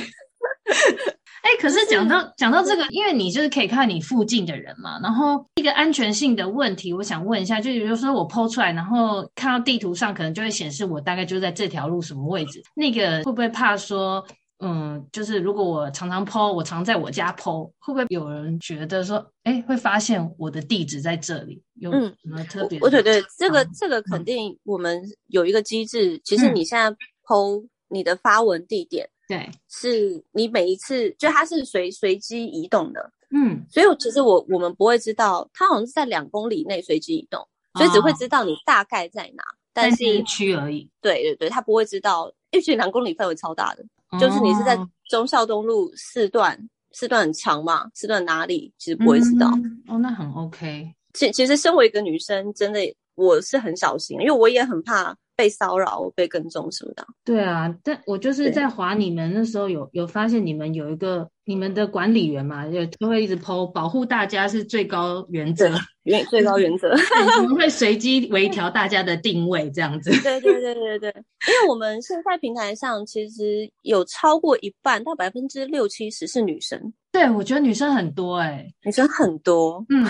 [1.46, 14.26] 哎、欸，可是讲到讲到这个，因为你就是可以看你附近的人嘛，然后一个安全性的问题，我想问一下，就比如说我 PO 出来，然后看到地图上可能就会显示我大概就在这条路什么位置，那个会不会怕说，
[14.58, 22.78] 嗯，就是如果我常常 PO，我常在我家 PO，会不会有人觉得说，哎、欸，会发现我的地址在这里，有什么特别？
[22.80, 26.90] 我觉得，这个这个肯定我们有一个机制，嗯、其实你现在
[27.26, 29.08] PO 你的发文地点。
[29.28, 39.42] 对，是你每一次就它是随随机移动的，嗯，所以其实我我们不会知道它好像是在两公里内随机移动，哦、所以只会知道你大概在哪，
[39.72, 40.88] 但是一区而已。
[41.02, 43.86] 对对对，它不会知道，因为两公里范围超大的，哦、
[44.18, 46.58] 就是你是在忠孝东路四段，
[46.92, 49.50] 四段很长嘛，四段哪里其实不会知道。
[49.54, 50.92] 嗯、哦，那很 OK。
[51.14, 52.80] 其其实身为一个女生，真的
[53.14, 55.16] 我是很小心，因为我也很怕。
[55.36, 57.06] 被骚扰、被跟踪什么的？
[57.24, 65.70] 对啊，但我就是在划你们那时候有有发现，你们有一个你们的管理员嘛，就都会一直 po 保护大家是最高原则，
[66.04, 66.90] 原最高原则，
[67.38, 70.10] 我们会随机微调大家的定位这样子。
[70.22, 76.92] 对对对对对，因为我们现在平台上其实有超过一半到百分之六七十是女生。
[77.16, 80.04] 对，我觉得女生很多哎、欸，女生很多，嗯，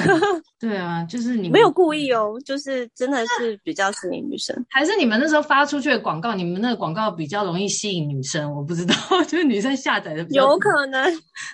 [0.58, 8.94] 对啊，就是你们没有故意哦，就是真的是比较吸引女生，还是你们那时候发出去的广告，你们那个广告比较容易吸引女生，我不知道，
[9.28, 11.04] 就是女生下载的比较有可能，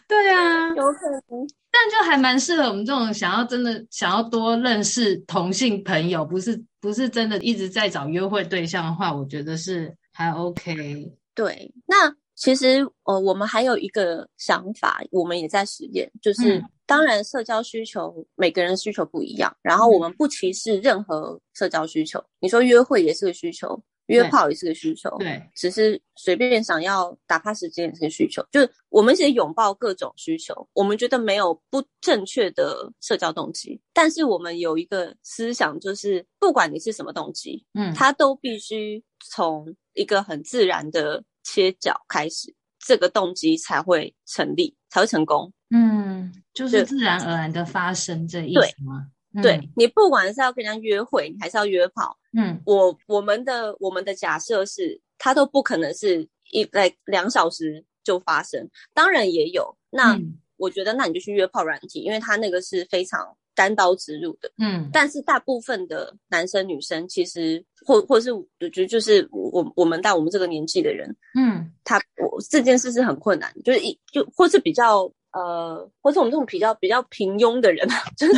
[0.08, 12.14] 对啊，有可能，但就还蛮适合我们这种想要真的想要多认识同性朋友，不是不是真的一直在找约会对象的话，我觉得是还 OK，对，那。
[12.42, 22.20] 其实，呃，我们还有一个想法，我们也在实验，就是、嗯、当然社交需求每个人需求不一样，然后我们不歧视任何社交需求。
[22.40, 28.44] 你说约会也是个需求，约炮也是个需求，对，只是随便想要打发时间也是个需求。
[28.50, 39.00] 就是我们其实拥抱各种需求，我们觉得没有不正确的社交动机，但是我们有一个思想，就是不管你是什么动机，嗯，它都必须
[39.30, 41.22] 从一个很自然的。
[41.42, 45.52] 切角开始，这个动机才会成立，才会成功。
[45.70, 49.06] 嗯，就是自然而然的发生这意思吗？
[49.34, 58.68] 对，嗯、对，你不管是要跟人家约会，你还是要约炮，嗯，我我们的我们的假设是，它都不可能是一来两小时就发生。
[58.92, 63.36] 当然也有，那、嗯、我觉得那你就去约炮软体，因为它那个是非常。
[63.54, 77.86] 单刀直入的，嗯，但是大部分的男生女生其实，或或是我觉得就是我我们到我们这个年纪的人，嗯，他我这件事是很困难，就是一就或是比较呃，或是我们这种比较比较平庸的人，
[78.16, 78.34] 就是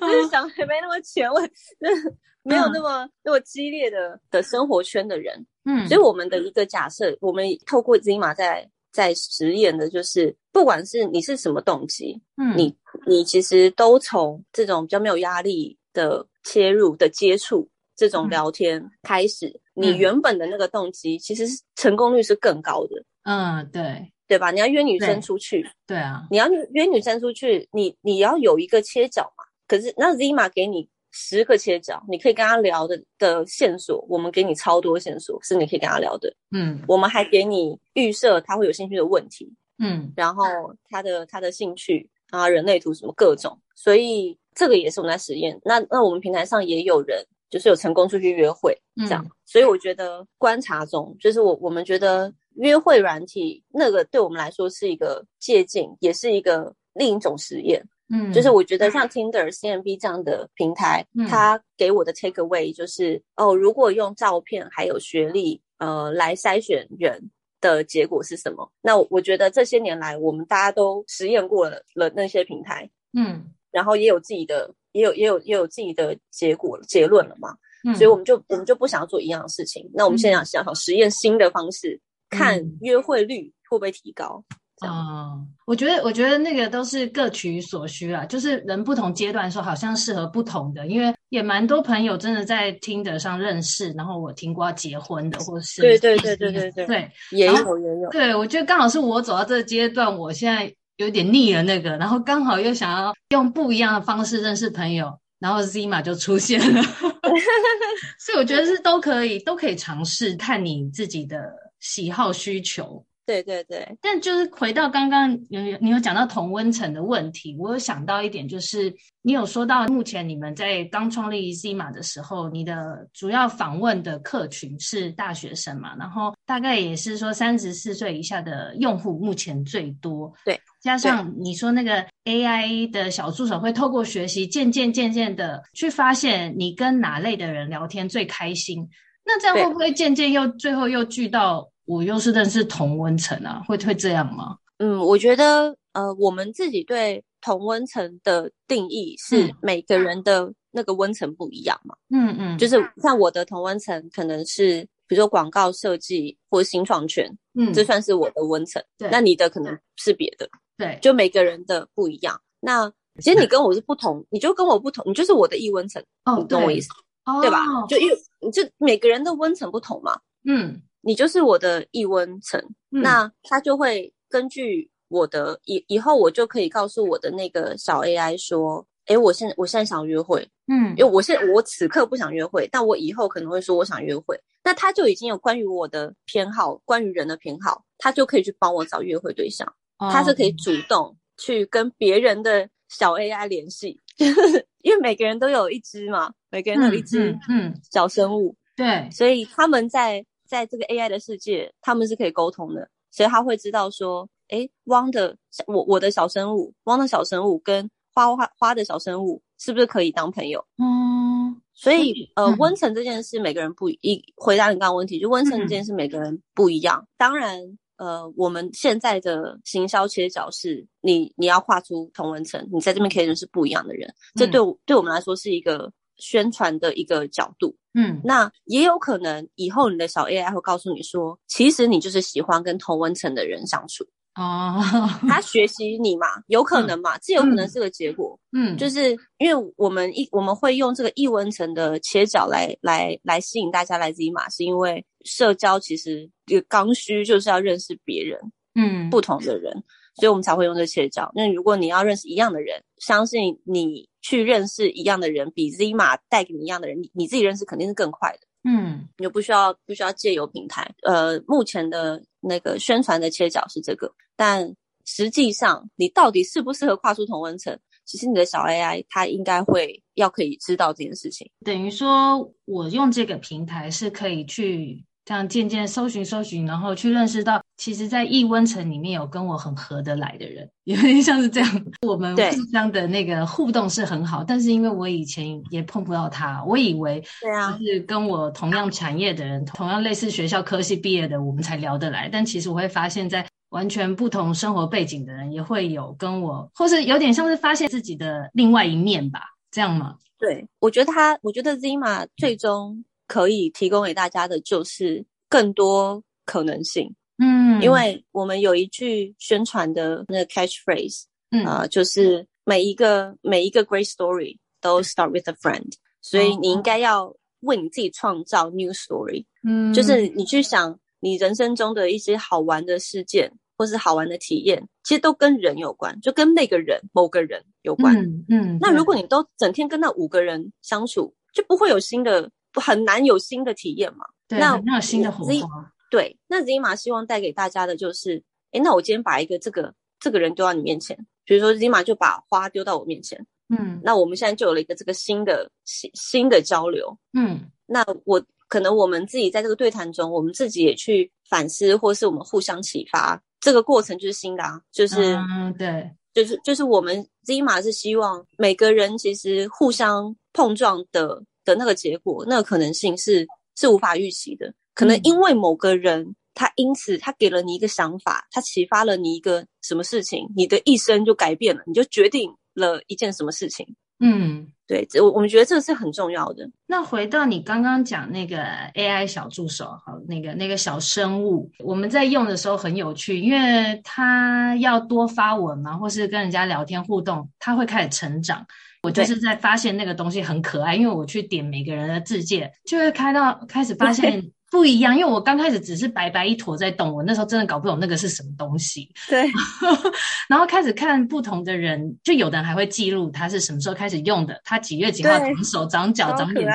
[0.00, 1.46] 就是想还没那么前卫，
[1.80, 12.74] 就是没有那么那么激烈的的生活圈的人，嗯，所以我们的一个假设，我们透过 Zima 在在实验的，就是不管是你是什么动机，嗯，你
[13.06, 23.02] 你其实都从这种比较没有压力的切入的接触，这种聊天开始，嗯、你原本的那个动机其实是成功率是更高的。
[23.24, 24.50] 嗯，对，对吧？
[24.50, 29.44] 你要约女生出去，对，对啊，你要约女生出去，你你要有一个切角嘛。
[29.66, 30.88] 可是那 Zima 给你。
[31.10, 36.32] 十个切角，你可以跟他聊的的线索，我们给你超多线索，是你可以跟他聊的。
[36.50, 39.52] 嗯，我们还给你预设他会有兴趣的问题。
[39.78, 40.44] 嗯，然后
[40.88, 45.58] 他的他的兴趣啊，人类图什么各种，所以这个也是我们在实验。
[45.64, 49.24] 那那我们平台上也有人就是有成功出去约会，这样。
[49.24, 57.82] 嗯，所以我觉得观察中，就是我我们觉得约会软体那个对我们来说是一个借鉴，也是一个另一种实验。
[58.10, 67.30] 嗯，就是我觉得像 Tinder、CMB 这样的平台，嗯，它给我的 take away 就是哦，如果用照片还有学历呃来筛选人
[67.60, 68.70] 的结果是什么？
[68.80, 77.54] 那我觉得这些年来我们大家都实验过了了那些平台，嗯，然后也有自己的也有也有也有自己的结果结论了嘛，
[77.86, 79.88] 嗯，所以我们就我们就不想要做一样的事情。
[79.92, 82.00] 那我们现在想想想实验新的方式，
[82.30, 84.42] 看约会率会不会提高。
[84.80, 90.86] 啊、嗯，我觉得，我觉得那个都是各取所需啦，就是人不同阶段的时候，好像适合不同的。
[90.86, 98.10] 因为也蛮多朋友真的在 Tinder 上认识，然后我听过要结婚的，或是对对对对对对，对也有也有。
[98.10, 106.82] 对，我觉得刚好是我走到这个阶段，我现在有点腻了那个，然后刚好又想要用不一样的方式认识朋友，然后 Zima 就出现了，
[108.18, 113.04] 所以我觉得是都可以，都可以尝试，看你自己的喜好需求。
[113.28, 138.88] 对对对，但就是回到刚刚有你有讲到同温层的问题，我有想到一点，就是你有说到目前你们在刚创立 Zima 的时候，你的主要访问的客群是大学生嘛，然后大概也是说三十四岁以下的用户目前最多，对，加上你说那个 AI 的小助手会透过学习，渐渐渐渐的去发现你跟哪类的人聊天最开心，
[139.26, 141.68] 那这样会不会渐渐又最后又聚到？
[141.88, 144.58] 我又是认识同温层啊，会会这样吗？
[144.76, 151.96] 嗯，我觉得呃，我们自己对同温层的定义是每个人的那个温层不一样嘛。
[152.10, 158.80] 嗯嗯，就是像我的同温层可能是比如说广告设计或者新创圈，嗯，这算是我的温层。
[158.98, 160.48] 对，那你的可能是别的。
[160.76, 162.38] 对，就每个人的不一样。
[162.60, 162.88] 那
[163.20, 166.00] 其实你跟我是不同，你就跟我不同，你就是我的异温层。
[166.26, 166.90] 哦，你懂我意思？
[167.24, 167.64] 哦，对吧？
[167.88, 170.20] 就因为就每个人的温层不同嘛。
[170.44, 170.82] 嗯。
[171.00, 189.66] 你就是我的易温层，嗯，那它就会根据我的以以后，我就可以告诉我的那个小 AI 说，哎，我现在我现在想约会，嗯，因为我现在我此刻不想约会，但我以后可能会说我想约会，那它就已经有关于我的偏好，关于人的偏好，它就可以去帮我找约会对象，
[189.98, 193.98] 哦，他是可以主动去跟别人的小 AI 联系，
[194.82, 200.26] 因为每个人都有一只嘛，每个人都有一只嗯小生物，嗯，对，所以他们在。
[200.48, 205.36] 在这个 AI 的世界，他们是可以沟通的，所以他会知道说，哎，汪的
[205.66, 210.64] 我我的小生物，汪的小生物跟花花花的小生物是不是可以当朋友？
[210.78, 217.06] 嗯，所以呃，温层这件事每个人不一，回答你刚刚问题，就温层这件事每个人不一样。
[217.16, 217.60] 当然，
[217.96, 227.76] 呃，我们现在的行销切角是你你要画出同温层，你在这边可以认识不一样的人，这对我对我们来说是一个宣传的一个角度。
[227.94, 234.04] 嗯，那也有可能以后你的小 AI 会告诉你说，其实你就是喜欢跟同温层的人相处
[234.36, 234.80] 哦。
[235.26, 238.38] 他学习你嘛，有可能嘛，这、嗯、有可能是个结果。
[238.52, 248.38] 嗯，就是因为我们一我们会用这个异温层的切角来来来吸引大家来 Zima，是因为社交其实一个刚需就是要认识别人，
[248.76, 249.72] 嗯，不同的人，
[250.14, 251.32] 所以我们才会用这切角。
[251.34, 254.07] 那如果你要认识一样的人，相信你。
[254.20, 258.38] 去认识一样的人，比 Zima 带给你一样的人，你你自己认识肯定是更快的。
[258.64, 260.90] 嗯，你就不需要不需要借由平台。
[261.02, 271.50] 呃，目前的那个宣传的切角是这个，但实际上你到底适不适合跨出同温层，其实你的小 AI 它应该会要可以知道这件事情。
[271.64, 275.04] 等于说我用这个平台是可以去。
[275.24, 281.84] 这样渐渐搜寻搜寻，然后去认识到，其实，在易温层里面有跟我很合得来的人，有点像是这样。
[282.06, 292.28] 我们互相的那个互动是很好，但是因为我以前也碰不到他，我以为对啊，就是跟我同样产业的人，同样类似学校科系毕业的，我们才聊得来。
[292.28, 299.40] 但其实我会发现，在完全不同生活背景的人，也会有跟我，或是有点像是发现自己的另外一面吧？
[299.70, 300.16] 这样吗？
[300.38, 303.04] 对，我觉得他，我觉得 Zima 最终。
[303.28, 335.92] 可以提供给大家的就是更多可能性，嗯，因为我们有一句宣传的那个 catchphrase，嗯，呃，就是每一个每一个 great story 都 start with a friend，所以你应该要为你自己创造 new story，嗯，就是你去想你人生中的一些好玩的事件或是好玩的体验，其实都跟人有关，就跟那个人某个人有关，嗯，嗯，那如果你都整天跟那五个人相处，就不会有新的，很难有新的体验嘛，对，那没有新的火花。
[336.10, 338.42] 对，那 Zima 希望带给大家的就是，
[338.72, 363.46] 诶，那我今天把一个这个这个人丢到你面前，比如说 Zima 就把花丢到我面前，嗯，那我们现在就有了一个这个新的新新的交流，嗯，那我可能我们自己在这个对谈中，我们自己也去反思，或是我们互相启发，这个过程就是新的啊，就是，嗯，对，就是就是我们 Zima 是希望每个人其实互相碰撞的的那个结果，那个可能性是
[363.76, 364.72] 是无法预期的。
[364.98, 373.86] 可能因为某个人，嗯、他因此他给了你一个想法，他启发了你一个什么事情，你的一生就改变了，你就决定了一件什么事情。
[374.18, 376.68] 嗯，对，这我我们觉得这个是很重要的。
[376.88, 388.66] 那回到你刚刚讲那个 AI 小助手，好，那个那个小生物，我们在用的时候很有趣，因为他要多发文嘛，或是跟人家聊天互动，他会开始成长。
[389.04, 394.50] 我就是在发现那个东西很可爱，因为我去点每个人的字界，就会开到开始发现。
[394.70, 399.10] 不一样，因为我刚开始只是白白一坨在动，我那时候真的搞不懂那个是什么东西。
[399.28, 399.48] 对，
[400.48, 406.66] 然后开始看不同的人，就有的人还会记录他是什么时候开始用的，他几月几号长手、长脚、长脸。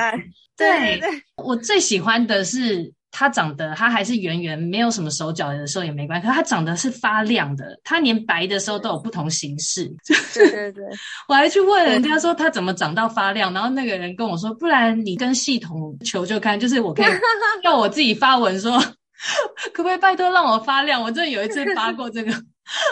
[0.56, 2.92] 对，对，对，我最喜欢的是。
[3.16, 6.26] 它长得，它还是圆圆，没有什么手脚的时候也没关系。
[6.26, 9.84] 可是它长得是发亮的，它连白的时候都有不同形式。
[10.34, 10.84] 对对对，
[11.28, 17.06] 我还去问人家说它怎么长到发亮，然后那个人跟我说，不然你跟系统求救看，就是我可以
[17.62, 18.76] 要我自己发文说，
[19.72, 21.00] 可不可以拜托让我发亮？
[21.00, 22.32] 我真的有一次发过这个，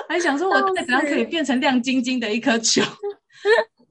[0.08, 2.80] 还想说我再怎样可以变成亮晶晶的一颗球，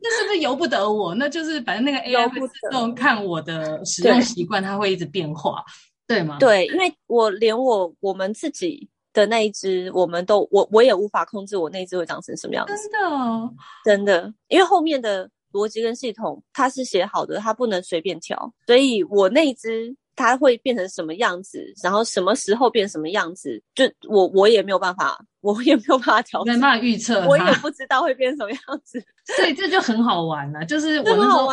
[0.02, 1.14] 那是不是由不得我？
[1.16, 5.62] 那就是反正那个 AI 会自动看我的使用习惯，它会一直变化。
[6.12, 6.38] 对吗？
[6.40, 12.74] 对，因为我连我我们自己的那一只，我们都我我也无法控制我那一只会长成什么样子。
[12.76, 13.54] 真的哦，
[13.84, 19.96] 真的，因为后面的逻辑跟系统它是写好的，它不能随便调，所以我那一只。
[20.16, 29.04] 它会变成什么样子，然后什么时候变什么样子，就我我也没有办法，我也没有办法调，没办法预测，我也不知道会变什么样子，
[29.36, 30.64] 所以这就很好玩了、啊。
[30.64, 31.48] 就是我那时候，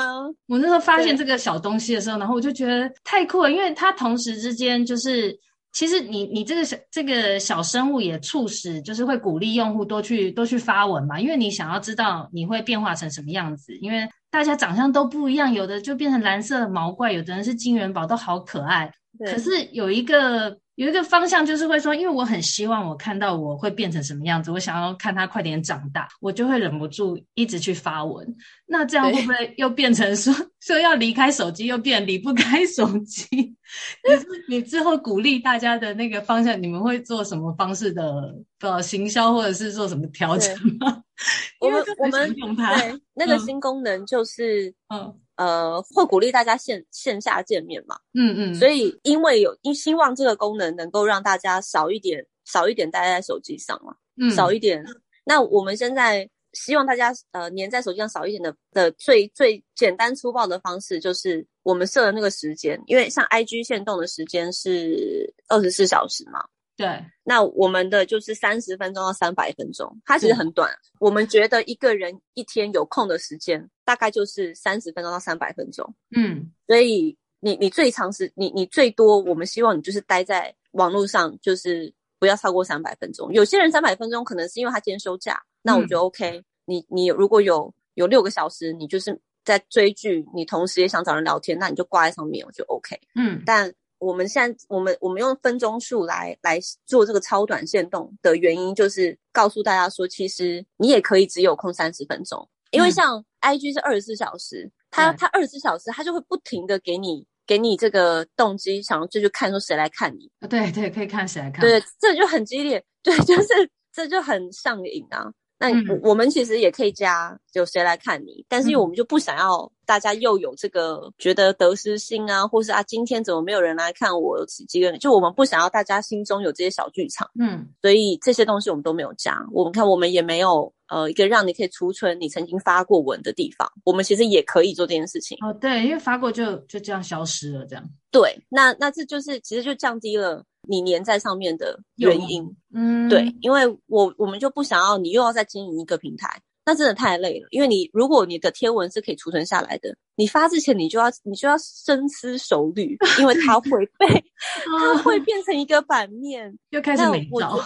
[0.47, 5.39] 我那时候发现这个小东西的时候，然后我就觉得太酷了，因为它同时之间就是。
[5.79, 18.93] 其实你你这个小这个小生物也促使，就是会鼓励用户多去多去发文嘛，因为你想要知道你会变化成什么样子，因为大家长相都不一样，有的就变成蓝色的毛怪，有的人是金元宝，都好可爱。
[19.19, 19.33] 对。
[19.33, 20.59] 可是有一个。
[20.79, 28.25] 有一个方向就是会说，因为我很希望我看到我会变成什么样子，我想要看他快点长大，我就会忍不住一直去发文。
[28.65, 33.27] 那这样会不会又变成说 说要离开手机，又变离不开手机？
[34.49, 41.03] 你你之后鼓励大家的那个方向，你们会做什么方式的呃行销，或者是做什么调整吗？
[41.59, 42.73] 我们我们用它
[43.15, 45.01] 那个新功能就是嗯。
[45.01, 47.97] 嗯呃，会鼓励大家线线下见面嘛？
[48.13, 54.85] 嗯嗯，所以因为有，因希望这个功能能够让大家少一点少一点待在手机上嘛，嗯，少一点。
[55.25, 66.45] 那我们现在希望大家呃粘在手机上少一点的的最最简单粗暴的方式，就是我们设的那个时间，因为像 IG 限动的时间是二十四小时嘛。
[66.79, 70.71] 对，那我们的就是三十分钟到三百分钟，它其实很短。
[70.71, 70.79] 嗯。
[71.01, 75.93] 我们觉得一个人一天有空的时间大概就是三十分钟到三百分钟。
[76.17, 83.33] 嗯，所以你你最长时你你最多，我们希望你就是待在网络上，就是不要超过三百分钟。
[83.33, 86.39] 有些人三百分钟可能是因为他今天休假，那我觉得 OK。
[86.39, 86.45] 嗯。
[86.65, 92.97] 你你如果有有六个小时，你就是在追剧，你同时也想找人聊天，那你就挂在上面，我就 OK。
[93.17, 93.75] 嗯，但。
[93.99, 115.33] 我们现在，我们我们用分钟数来来做这个超短线动的原因，就是告诉大家说，其实你也可以只有空三十分钟，因为像 IG 是二十四小时，它它二十四小时，它就会不停的给你给你这个动机，想要就去看说谁来看你，对对，可以看谁来看，对，这就很激烈，对，就是这就很上瘾啊。
[115.59, 115.69] 那
[116.03, 129.45] 我们其实也可以加有谁来看你，但是因为我们就不想要大家又有这个觉得得失心啊，或是啊今天怎么没有人来看我有几个人，就我们不想要大家心中有这些小剧场，嗯，所以这些东西我们都没有加。
[129.53, 135.39] 我们看我们也没有呃一个让你可以储存你曾经发过文的地方，我们其实也可以做这件事情。
[135.41, 137.85] 哦，对，因为发过就就这样消失了，这样。
[138.11, 140.45] 对，那那这就是其实就降低了。
[140.71, 142.45] 你粘在上面的原因。
[142.75, 147.47] 嗯，对，因为我我们就不想要你又要再经营一个平台，那真的太累了。
[147.51, 154.25] 因为你如果你的贴文是可以储存下来的，你发之前你就要你就要深思熟虑，因为它会被
[154.79, 157.59] 它会变成一个版面，又开始美照。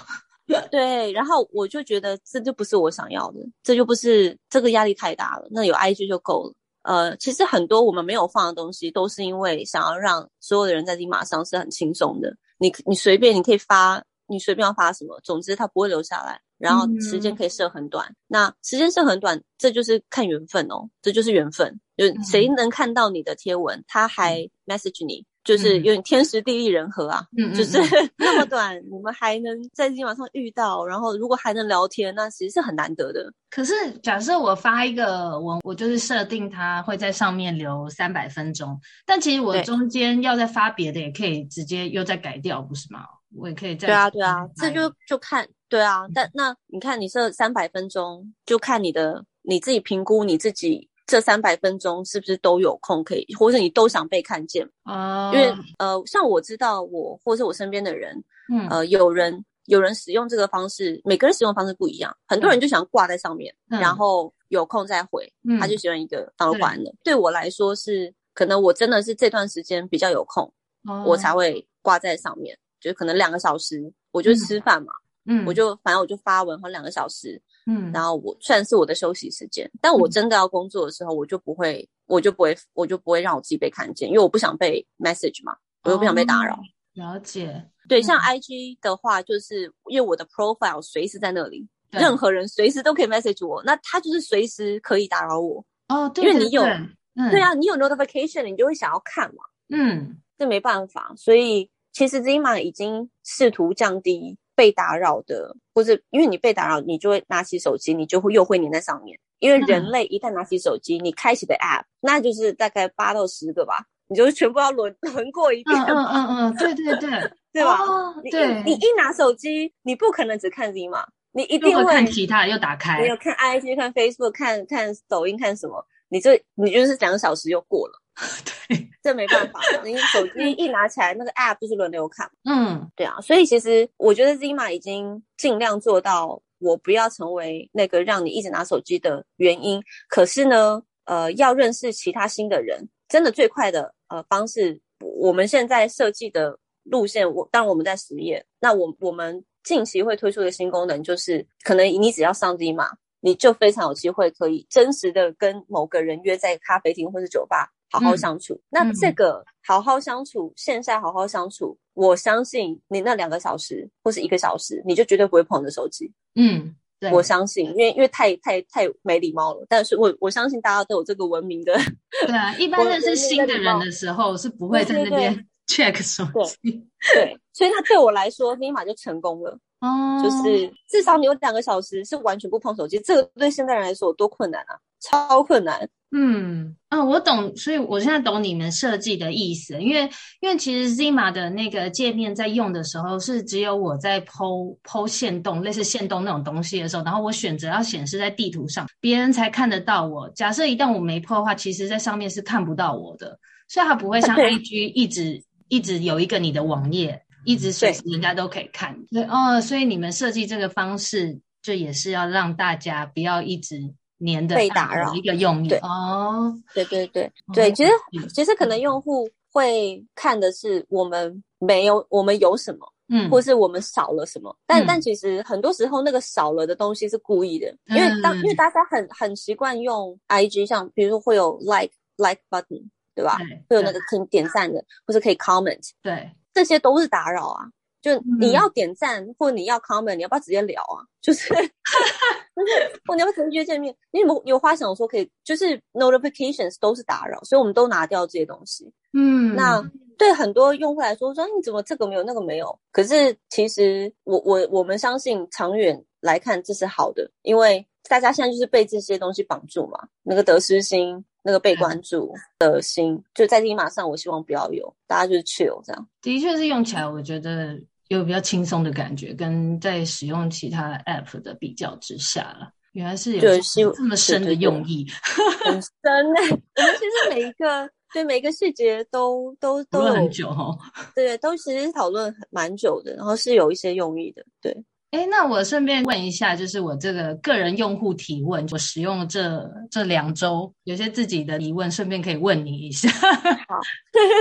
[0.70, 5.47] 对，然后我就觉得这就不是我想要的，这就不是这个压力太大了。
[5.51, 6.55] 那有 IG 就够了。
[6.82, 12.34] 呃，其实很多我们没有放的东西，都是因为想要让所有的人在 Zima 上是很轻松的。
[12.59, 16.40] 你你随便你可以发，你随便要发什么，总之它不会留下来。
[16.59, 21.80] 然后时间可以设很短，嗯、那时间设很短，这就是看缘分哦，这就是缘分。
[21.97, 25.24] 就谁能看到你的贴文，他还 message 你。
[25.45, 27.78] 就是有点天时地利人和啊，嗯，就是
[28.16, 33.32] 那么短，你们还能在今天晚上遇到，然后如果还能聊天，那其实是很难得的。
[33.51, 43.01] 可是假设我发一个文，我就是设定它会在上面留三百分钟，但其实我中间要再发别的，也可以直接又再改掉，不是吗？
[43.34, 50.88] 我也可以再对啊对啊，这就就看对啊，但那你看你设三百分钟，就看你的你自己评估你自己。
[51.07, 54.68] 这三百分钟是不是都有空可以，或者你都想被看见？
[54.84, 58.22] 啊、uh，因为呃，像我知道我或者我身边的人，
[58.53, 62.16] 嗯，呃，有人有人使用这个方式，每个人使用方式不一样。
[62.26, 66.90] 很多人就想挂在上面，嗯、然后有空再回，嗯、他就喜欢一个当完了。
[67.03, 70.50] 对，对我来说是，可能我真的是这段时间比较有空
[70.84, 74.92] ，uh, 我才会挂在上面，就可能两个小时，我就吃饭嘛，
[75.26, 77.42] 嗯，我就反正我就发文，好两个小时。
[77.66, 85.54] 嗯，然后我算是我的休息时间，但我真的要工作的时候，我就不会，我就不会，我就不会让我自己被看见，因为我不想被 message 嘛，
[85.84, 86.54] 我又不想被打扰。
[86.54, 86.58] 哦、
[86.94, 95.64] 了解，对，像 IG 的话，就是因为我的 profile 随时在那里，任何人随时都可以 message 我，那他就是随时可以打扰我。
[95.88, 99.42] 哦，对，因为你有，嗯、对啊，你有 notification，你就会想要看嘛。
[99.70, 104.36] 嗯，这没办法，所以其实 Zima 已经试图降低。
[104.55, 109.18] 被打扰的，或者因为你被打扰，你就会拿起手机，你就会又会黏在上面。
[109.38, 113.74] 因为人类一旦拿起手机，你开启的 App，那就是大概八到十个吧，
[114.07, 115.76] 你就全部要轮 轮过一遍。
[115.82, 117.11] 嗯嗯嗯，对对对，
[117.53, 117.76] 对吧？
[117.82, 125.84] 哦、对，你一拿手机，你不可能只看 Zima，你一定会，会看其他，又打开，你有看 IG，看 Facebook，看看抖音，看什么？
[126.09, 128.01] 你这你就是两个小时又过了。
[128.68, 132.30] 对，这没办法，你手机一拿起来，那个 app 就是轮流看。
[132.44, 139.82] 嗯，对啊，所以其实我觉得 Zima 已经尽量做到，我不要成为那个让你一直拿手机的原因。
[140.08, 148.44] 可是呢，呃，要认识其他新的人，真的最快的呃方式，我们现在设计的路线，我当然我们在实验。
[148.60, 152.90] 那我我们近期会推出的新功能，就是可能你只要上 Zima，
[153.20, 157.72] 你就非常有机会可以真实的跟某个人约在咖啡厅或是酒吧。
[157.93, 166.11] 好好相处，嗯、那这个好好相处，嗯、线下好好相处，我相信你那两个小时或是一个小时，你就绝对不会碰你的手机。
[166.34, 169.66] 嗯，对，我相信，因为因为太太太没礼貌了。
[169.68, 171.78] 但是我我相信大家都有这个文明的。
[172.26, 176.24] 对啊，一般认识新的人的时候是不会在那边 check 手
[176.62, 176.70] 机。
[177.14, 179.59] 对，对，所以他对我来说，立马就成功了。
[179.80, 184.78] 哦，就是至少你有两个小时是完全不碰手机，这个对现代人来说有多困难啊！
[185.03, 185.88] 超困难。
[186.14, 190.03] 嗯，啊，我懂，所以我现在懂你们设计的意思，因为
[190.40, 200.28] 因为其实 Zima 的那个界面在用的时候是只有我在 po po 限动，类似线动那种东西的时候，然后我选择要显示在地图上，别人才看得到我。
[200.30, 203.38] 假设一旦我没 po 的话，其实在上面是看不到我的，
[203.68, 207.22] 所以它不会像 IG 一直一直有一个你的网页。
[207.44, 213.92] 一直随时人家都可以看，对哦，所以你们设计这个方式，就也是要让大家不要一直
[214.22, 215.68] 黏的被打扰一个用意。
[215.68, 217.92] 对哦，对对对对，其实
[218.34, 233.36] 其实可能用户会看的是我们没有，我们有什么，嗯，或是我们少了什么，但、嗯、但其实很多时候那个少了的东西是故意的，因为当、嗯、因为大家很很习惯用 IG，像比如说会有 like like button，对吧？
[233.38, 236.30] 对会有那个可以点赞的，或是可以 comment，对。
[236.54, 237.64] 这些都是打扰啊！
[238.03, 241.00] 就你要点赞，嗯、或你要 comment，你要不要直接聊啊？
[241.20, 243.94] 就是， 就是，或你要不要直接见面？
[244.11, 248.92] 你有有话想说可以，就是 notifications 都是打扰，所以我们都拿掉这些东西。
[249.12, 249.80] 嗯，那
[250.18, 252.76] 对很多用户来说，说你怎么这个没有那个没有？
[252.90, 261.24] 可是其实我我我们相信长远来看这是好的，因为大家现在就是被这些东西绑住嘛，那个得失心。
[261.44, 266.09] 那个被关注的心，嗯、就在 Zima 上，我希望不要有，大家就是 chill 这样。
[266.20, 267.76] 的确是用起来，我觉得
[268.18, 275.06] 有比较轻松的感觉，跟在使用其他 app 的比较之下了，原来是有这么深的用意，
[275.64, 276.50] 很深呢、欸。
[276.50, 280.78] 我们其实每一个对，每个细节都都都有很久哦。
[281.14, 284.84] 对，都其实讨论蛮久的，然后是有一些用意的，对。
[285.12, 293.10] 哎，那我顺便问一下，就是我这个个人用户提问，我使用这这两周有些自己的疑问，顺便可以问你一下。
[293.10, 293.78] 好，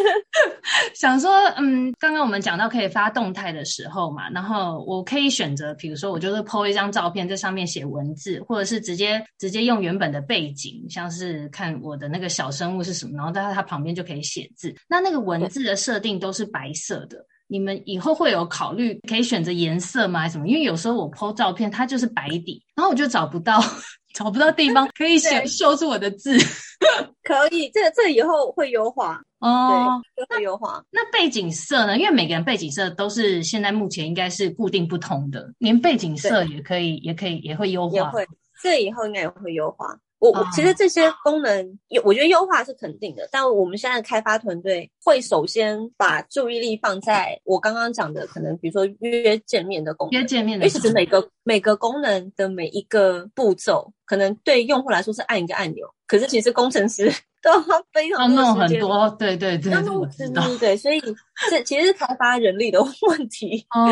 [0.95, 14.74] 想说，嗯，刚刚我们讲到可以发动态的时候嘛，然后我可以选择，比如说我就是 po 一张照片，在上面写文字，或者是直接直接用原本的背景，像是看我的那个小生物是什么，然后在它旁边就可以写字。
[14.88, 17.17] 那那个文字的设定都是白色的。
[17.52, 20.22] 你们以后会有考虑可以选择颜色吗？
[20.22, 20.47] 还是什么？
[20.47, 23.60] 因为有时候我 po 照片，它就是白底，然后我就找不到
[24.16, 26.38] 找不到地方 可以写秀出我的字。
[27.24, 31.02] 可以，这个这以后会优化哦，对，会优化那。
[31.04, 31.97] 那背景色呢？
[31.97, 37.95] 因为每个人背景色都是现在目前应该是固定不同的，连背景色也可以，也可以，也会优化。
[37.95, 38.26] 也会，
[38.64, 39.86] 这以后应该也会优化。
[40.22, 57.11] 我我其实这些功能，有我觉得优化是肯定的，但我们现在开发团队会首先把注意力放在我刚刚讲的，可能比如说约见面的功能，约见面的，其实每个每个功能的每一个步骤，可能对用户来说是按一个按钮，可是其实工程师
[57.41, 59.82] 都要非常多时间，很多，对对对，对
[60.30, 61.01] 对对，所以
[61.49, 63.65] 这其实是开发人力的问题。
[63.72, 63.91] 哦，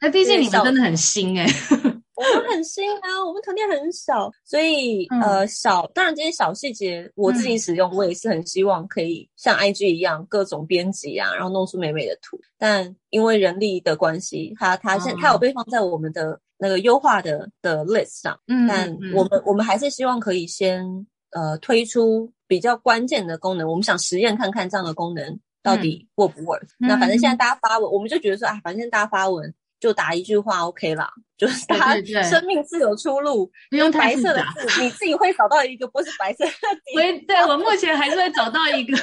[0.00, 1.44] 那毕竟你们真的很新哎。
[2.16, 12.40] 我们很新啊，我们团队很小，所以、嗯、呃小，当然这些小细节我自己使用，我也是很希望可以像 IG 一样各种编辑啊，然后弄出美美的图。
[12.56, 26.62] 但因为人力的关系，它它现它有被放在我们的那个优化的的 list 上，嗯，但我们我们还是希望可以先呃推出比较关键的功能，我们想实验看看这样的功能到底 work 不 work。
[26.80, 29.54] 嗯、那反正现在大家发文，我们就觉得说啊，反正大家发文。
[29.78, 36.94] 就打一句话 OK 啦，就是 他生命自有出路，不用白色的字，你自己会找到一个不是白色的底。
[36.96, 38.98] 对，对我目前还是会找到一个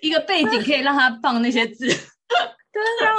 [0.00, 1.86] 一个背景，可以让他放那些字。
[2.72, 3.14] 对啊，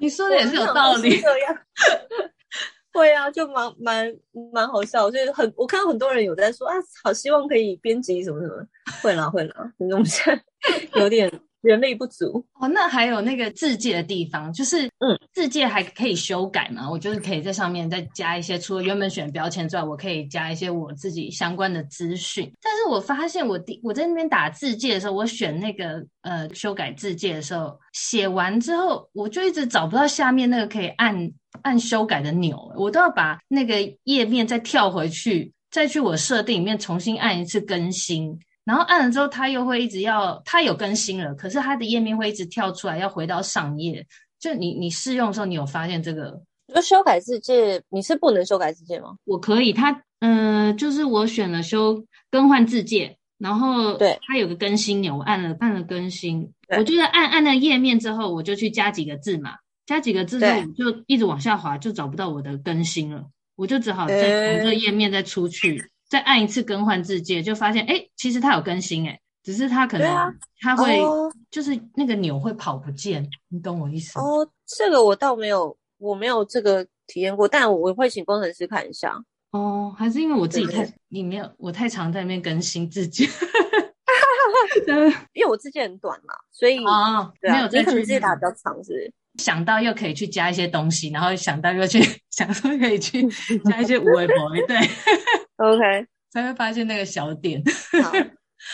[0.00, 1.20] 你说的也是有道理。
[1.20, 1.58] 这样，
[2.92, 4.12] 会啊，就蛮蛮
[4.52, 5.10] 蛮好笑。
[5.10, 8.66] 所以很，我看到很多人有在说啊，好希望可以编辑什么什么。
[9.00, 11.30] 会啦会啦，我们现在有点。
[11.62, 16.90] 人力不足哦，那还有那个字界的地方，就是嗯，自介还可以修改嘛？
[16.90, 22.52] 我就是可以在上面再加一些，除了原本选标签之外，我可以加一些我自己相关的资讯。
[22.60, 31.30] 但是我发现我第我在那边打字界的时候，我选那个呃修改字界的时候，写完之后，我就一直找不到下面那个可以按
[31.62, 38.36] 按修改的钮，我都要把那个页面再跳回去，再去我设定里面重新按一次更新。
[38.64, 44.06] 然后按了之后，它又会一直要，它有更新了，可是它的页面会一直跳出来，要回到上页。
[44.38, 46.40] 就你你试用的时候，你有发现这个？
[46.74, 49.16] 就修改字界，你是不能修改字界吗？
[49.24, 49.90] 我可以，它
[50.20, 65.90] 嗯、呃，就是我选了修更换字界，然后对它有个更新钮，我按了按了更新，我就是按按了页面之后，我就去加几个字嘛，加几个字之后我就一直往下滑，就找不到我的更新了，我就只好再从这个页面再出去。
[66.12, 70.06] 再按一次更换字界，就发现哎，其实它有更新哎，只是它可能
[70.60, 71.00] 它会
[71.50, 74.24] 就是那个钮会跑不见，你懂我意思吗？
[74.26, 79.24] 哦，这个我倒没有，我没有这个体验过，但我会请工程师看一下。
[79.52, 83.24] 哦，还是因为我自己太你没有我太常在那边更新自介，
[85.32, 89.14] 因为我字介很短嘛，所以啊，没有你可能自己打比较长，是不是？
[89.38, 91.98] 想到又可以去加一些东西，然后想到又去
[92.30, 93.26] 想说可以去
[93.64, 94.76] 加一些五维博，对。
[95.56, 97.62] OK， 才会发现那个小点。
[98.02, 98.12] 好，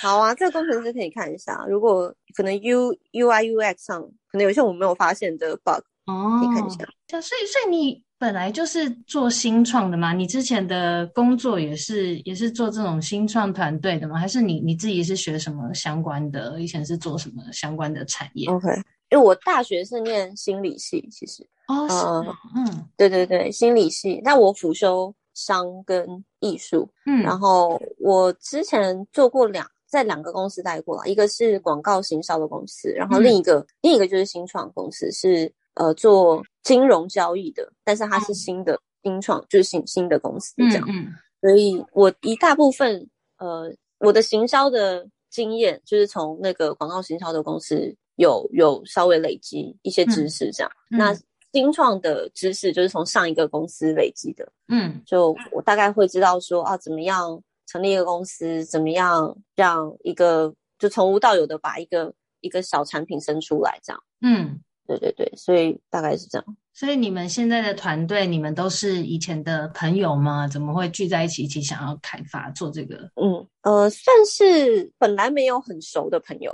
[0.03, 1.65] 好啊，这个工程师可以看一下。
[1.69, 6.79] 如果可能 U UI UX 上可能有些我没有发现的 bug，哦，可以看一下。
[7.09, 10.13] 所以，所以你本来就是做新创的吗？
[10.13, 14.19] 你之前的工作也是也是做这种新创团队的吗？
[14.19, 16.61] 还是你你自己是学什么相关的？
[16.61, 18.69] 以前是做什么相关的产业？OK，
[19.11, 21.47] 因为我大学是念心理系，其实。
[21.69, 24.21] 哦，是嗯，对对对，心理系。
[24.25, 25.15] 但我辅修。
[25.35, 51.19] 商跟艺术，嗯，然后我之前做过两，在两个公司待过了，一个是广告行销的公司，然后另一个、嗯、另一个就是新创公司，是呃做金融交易的，但是它是新的、嗯、新创，就是新新的公司这样，嗯，嗯，所以我一大部分呃我的行销的经验就是从那个广告行销的公司有有稍微累积一些知识这样，嗯、那。
[51.51, 62.13] 新创的知识就是从上一个公司累积的，嗯，就我大概会知道说啊，怎么样成立一个公司，怎么样让一个就从无到有的把一个
[62.43, 66.57] 一个小产品生出来，这样，嗯，对对对，所以大概是这样。
[66.79, 70.47] 所以你们现在的团队，你们都是以前的朋友吗？
[70.47, 72.95] 怎么会聚在一起，一起想要开发做这个？
[73.21, 76.53] 嗯呃，算是本来没有很熟的朋友，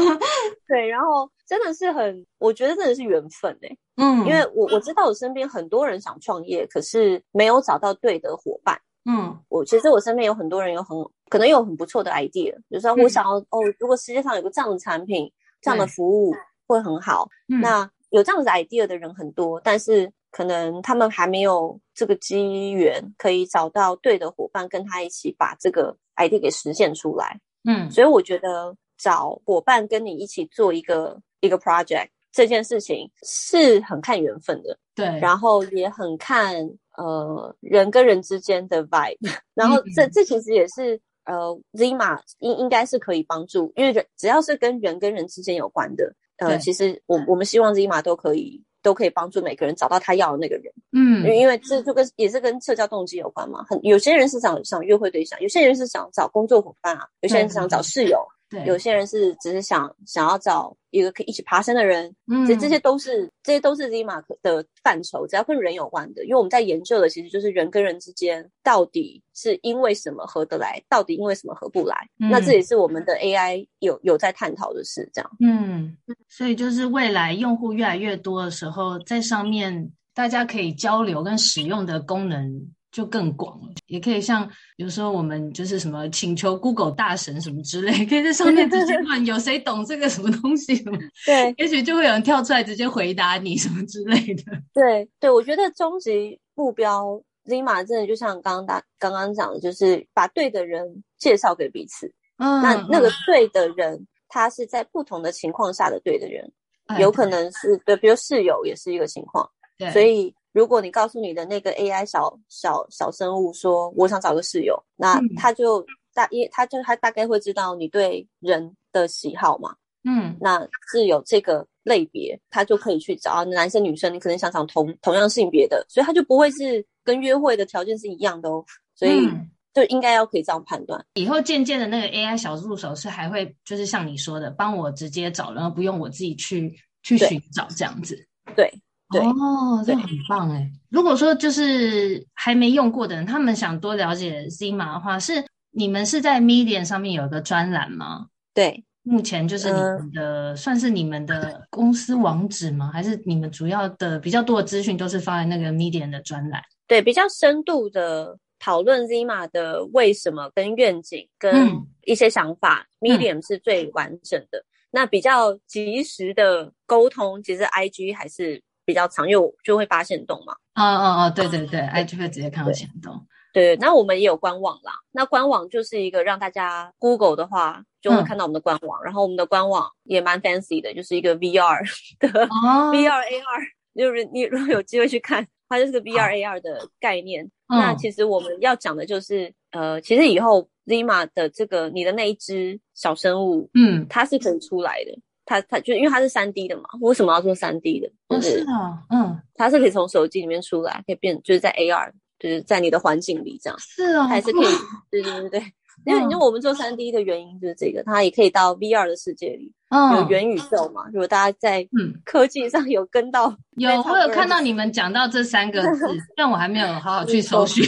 [0.66, 10.96] 对，然后真的是很，我觉得真的是缘分哎、欸，嗯，因为我我知道我身边很多人想创业，可是没有找到对的伙伴，嗯，我其实我身边有很多人有很
[11.28, 16.34] 可能有很不错的 idea，就是说我想要、嗯、哦，如果世界上有个这样的产品，这样的服务
[16.66, 17.90] 会很好，嗯、那。
[18.10, 27.38] 有这样子 idea 的人很多，但是可能他们还没有这个机缘可以找到对的伙伴，跟他一起把这个 idea 给实现出来。
[27.64, 34.78] 嗯，所以我觉得找伙伴跟你一起做一个一个 project 这件事情是很看缘分的。
[34.94, 36.54] 对，然后也很看
[36.96, 39.18] 呃人跟人之间的 vibe。
[39.54, 46.14] 然后这、嗯、这其实也是呃 Zima 应应该是可以帮助，因为人只要是跟人跟人之间有关的。
[46.38, 53.64] 呃，其实我我们希望这一码都可以都可以帮助每个人找到他要的那个人，嗯，因为这就跟也是跟社交动机有关嘛。
[53.68, 58.24] 很有些人是想想约会对象，有些人是想找工作伙伴啊，有些人是想找室友。
[58.50, 75.96] 对，有些人是只是想想要找一个可以一起爬山的人，嗯，这这些都是这些都是 Zima 的范畴，只要跟人有关的，因为我们在研究的其实就是人跟人之间到底是因为什么合得来，到底因为什么合不来，嗯，那这也是我们的 AI 有有在探讨的事，这样，嗯，
[76.28, 82.72] 所以就是未来用户越来越多的时候，在上面大家可以交流跟使用的功能。
[82.90, 94.42] 就更广了，也可以像有时候我们就是什么请求 Google 大神什么之类，可以在上面直接 问有谁懂这个什么东西什么，对，也许就会有人跳出来直接回答你什么之类的。
[94.72, 102.10] 对对，我觉得终极目标 Zima 真的就像刚刚大刚刚讲的，就是把对的人介绍给彼此。
[102.38, 106.50] 嗯，那那个对的人，他是在不同的情况下的对的人，
[106.86, 110.34] 哎、有可能是对，比如室友也是一个情况，对，所以。
[110.52, 115.84] 如果你告诉你的那个 AI 小小小生物说，我想找个室友，那他就
[116.14, 119.74] 大因为，他就他大概会知道你对人的喜好嘛。
[120.04, 128.64] 嗯，那是有这个类别，他就可以去找男生女生，你可能想找同同样性别的，所以他就不会是跟约会的条件是一样的哦。
[128.94, 129.28] 所以
[129.74, 131.04] 就应该要可以这样判断。
[131.14, 138.26] 以后渐渐的那个 AI 小助手是还会就是像你说的，帮我直接找，然后不用我自己去去寻找这样子。
[138.56, 138.72] 对。
[139.10, 140.70] 对哦，这很棒哎！
[140.90, 148.26] 如果说就是还没用过的人，他们想多了解 Zima 的话，是你们是在 Medium 上面有一个专栏吗？
[148.52, 152.90] 对，目前就是你们的、呃、算是你们的公司网址吗？
[152.92, 156.62] 还是你们主要的比较多的资讯都是放在那个 Medium 的专栏？
[156.86, 164.58] 对，比较深度的讨论 Zima 的为什么跟愿景跟一些想法、嗯、，Medium 是最完整的。
[164.58, 168.62] 嗯、那比较及时的沟通，其实 IG 还是。
[168.88, 170.54] 比较长，因为我就会发现洞嘛。
[170.74, 173.26] 哦哦哦，对对对，IG 会直接看到限动。
[173.52, 174.92] 对，那我们也有官网啦。
[175.12, 179.02] 那官网就是一个让大家 Google 的话，就会看到我们的官网。
[179.02, 181.86] 嗯、然后我们的官网也蛮 fancy 的，就是一个 VR
[182.18, 183.62] 的、哦、 VR AR，
[183.94, 187.44] 就是你如果有机会去看，它就是个 VR AR 的概念。
[187.66, 195.18] 哦、那其实我们要讲的就是，呃，其实以后 Zima 的这个你的那一只小生物，嗯，它是可以出来的。
[195.48, 198.10] 它它就因为它是三 D 的嘛，为什么要做三 D 的？
[198.28, 203.78] 就是、啊、嗯，它是可以从手机里面出来，可以变就是在 AR，就是在你的环境里这样。
[203.78, 204.66] 是啊、哦，还是可以，
[205.10, 205.62] 对对对对。
[206.04, 211.06] 因为 因为我们做三 D 的原因就是这个，它也可以到 VR 的世界里，嗯、有元宇宙嘛。
[211.12, 211.88] 如果大家在
[212.24, 216.04] 科技上有跟到，有我有看到你们讲到这三个字，
[216.36, 217.82] 但我还没有好好去搜寻。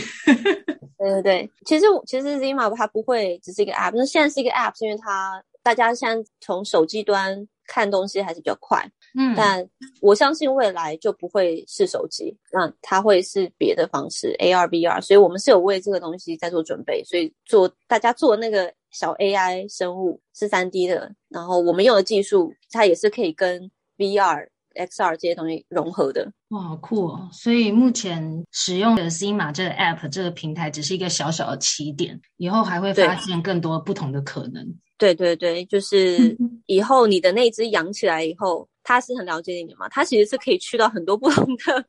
[0.98, 5.42] 对对对，其实其实 Zima 它不会只是一个 App，那现在是一个 App，是因为它。
[5.62, 8.84] 大家现在从手机端看东西还是比较快，
[9.18, 9.68] 嗯，但
[10.00, 26.32] 我相信未来就不会是手机，那它会是别的方式，AR、VR，所以我们是有为这个东西在做准备，所以做大家做那个小 AI 生物是三 D 的，然后我们用的技术它也是可以跟 VR、XR 这些东西融合的。
[26.48, 27.28] 哇，好酷哦！
[27.32, 34.66] 所以目前使用的 Zima 这个 App 这个平台只是一个小小的起点，以后还会发现更多不同的可能。
[35.00, 36.36] 对对对，就是
[36.66, 41.84] 以后你的那只养起来以后，它是很了解你的嘛，它其实是可以去到很多不同的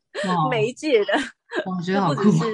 [0.49, 1.13] 媒介的，
[1.65, 2.45] 我 觉得好酷，不只是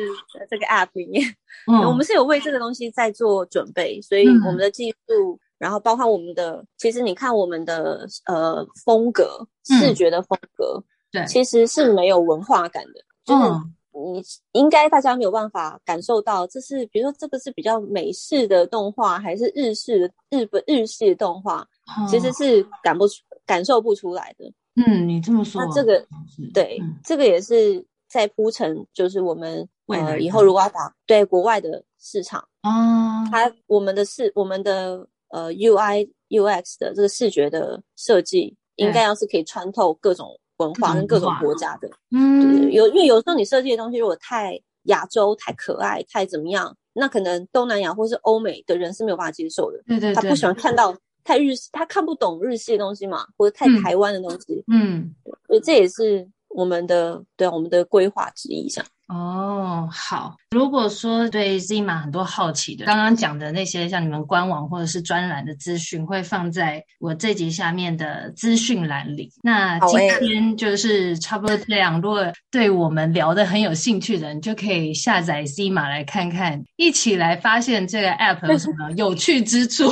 [0.50, 1.24] 这个 App 里面，
[1.72, 12.94] 嗯，我们是有为这个东西在做准备，所以我们的技术，嗯、然后包括我们的，其实你看我们的呃风格，视觉的风格，对、嗯，其实是没有文化感的，
[13.24, 13.77] 就是。
[13.98, 14.24] 嗯
[14.54, 21.68] 你应该大家没有办法感受到，这是比如说这个是比较美式的动画，还是日式的日本日式的动画，
[22.10, 24.54] 其实是感不出感受不出来的。
[24.76, 26.06] 嗯，你这么说，那这个
[26.54, 55.14] 对、嗯，这个也是在铺陈，就是我们呃以后如果要打对国外的市场，哦，它我们的视我们的呃 UI UX 的这个视觉的设计，应该要是可以穿透各种文化跟各种国家的，嗯，有因为有时候你设计的东西如果太亚洲、太可爱、太怎么样，那可能东南亚或是欧美的人是没有办法接受的，对对对，他不喜欢看到太日系，他看不懂日系的东西嘛，或者太台湾的东西，嗯，
[55.46, 58.90] 所以这也是我们的对我们的规划之一，这样。
[59.08, 60.36] 哦，好。
[60.52, 69.32] 如果说对 Zima 很多好奇的，刚刚讲的那些像你们官网或者是专栏的资讯，会放在我这集下面的资讯栏里。
[69.42, 72.02] 那今天就是差不多这样。
[72.02, 79.90] 如果对我们聊得很有兴趣的人，就可以下载 Zima 来看看，一起来发现这个 App 有什么有趣之处。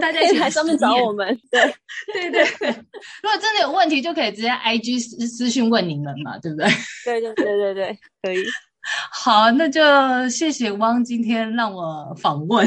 [0.00, 1.26] 大家一起来上面找我们。
[1.50, 1.74] 对
[2.12, 6.68] 对对对，如果真的有问题，就可以直接 IG 私私讯问你们嘛，对不对？
[7.04, 8.44] 对对对对对，可以。
[9.12, 9.80] 好，那就
[10.28, 12.66] 谢谢汪今天让我访问。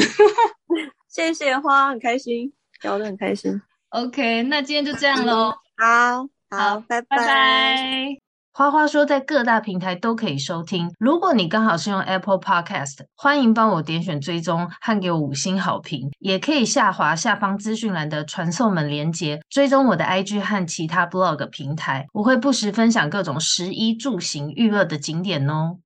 [1.10, 2.52] 谢谢花，很开心，
[2.82, 3.62] 聊得很开心。
[3.90, 5.54] OK，那今天就这样喽。
[5.78, 7.18] 好好，拜拜。
[7.18, 8.23] 拜拜。
[8.56, 10.94] 花花说，在各大平台都可以收听。
[11.00, 16.12] 如果你刚好是用 Apple Podcast，欢迎帮我点选追踪和给我五星好评。
[16.20, 22.06] 也可以下滑下方资讯栏的传送门连接，追踪我的 IG 和其他 Blog 平台。
[22.14, 25.80] 我会不时分享各种食衣住行娱乐的景点哦。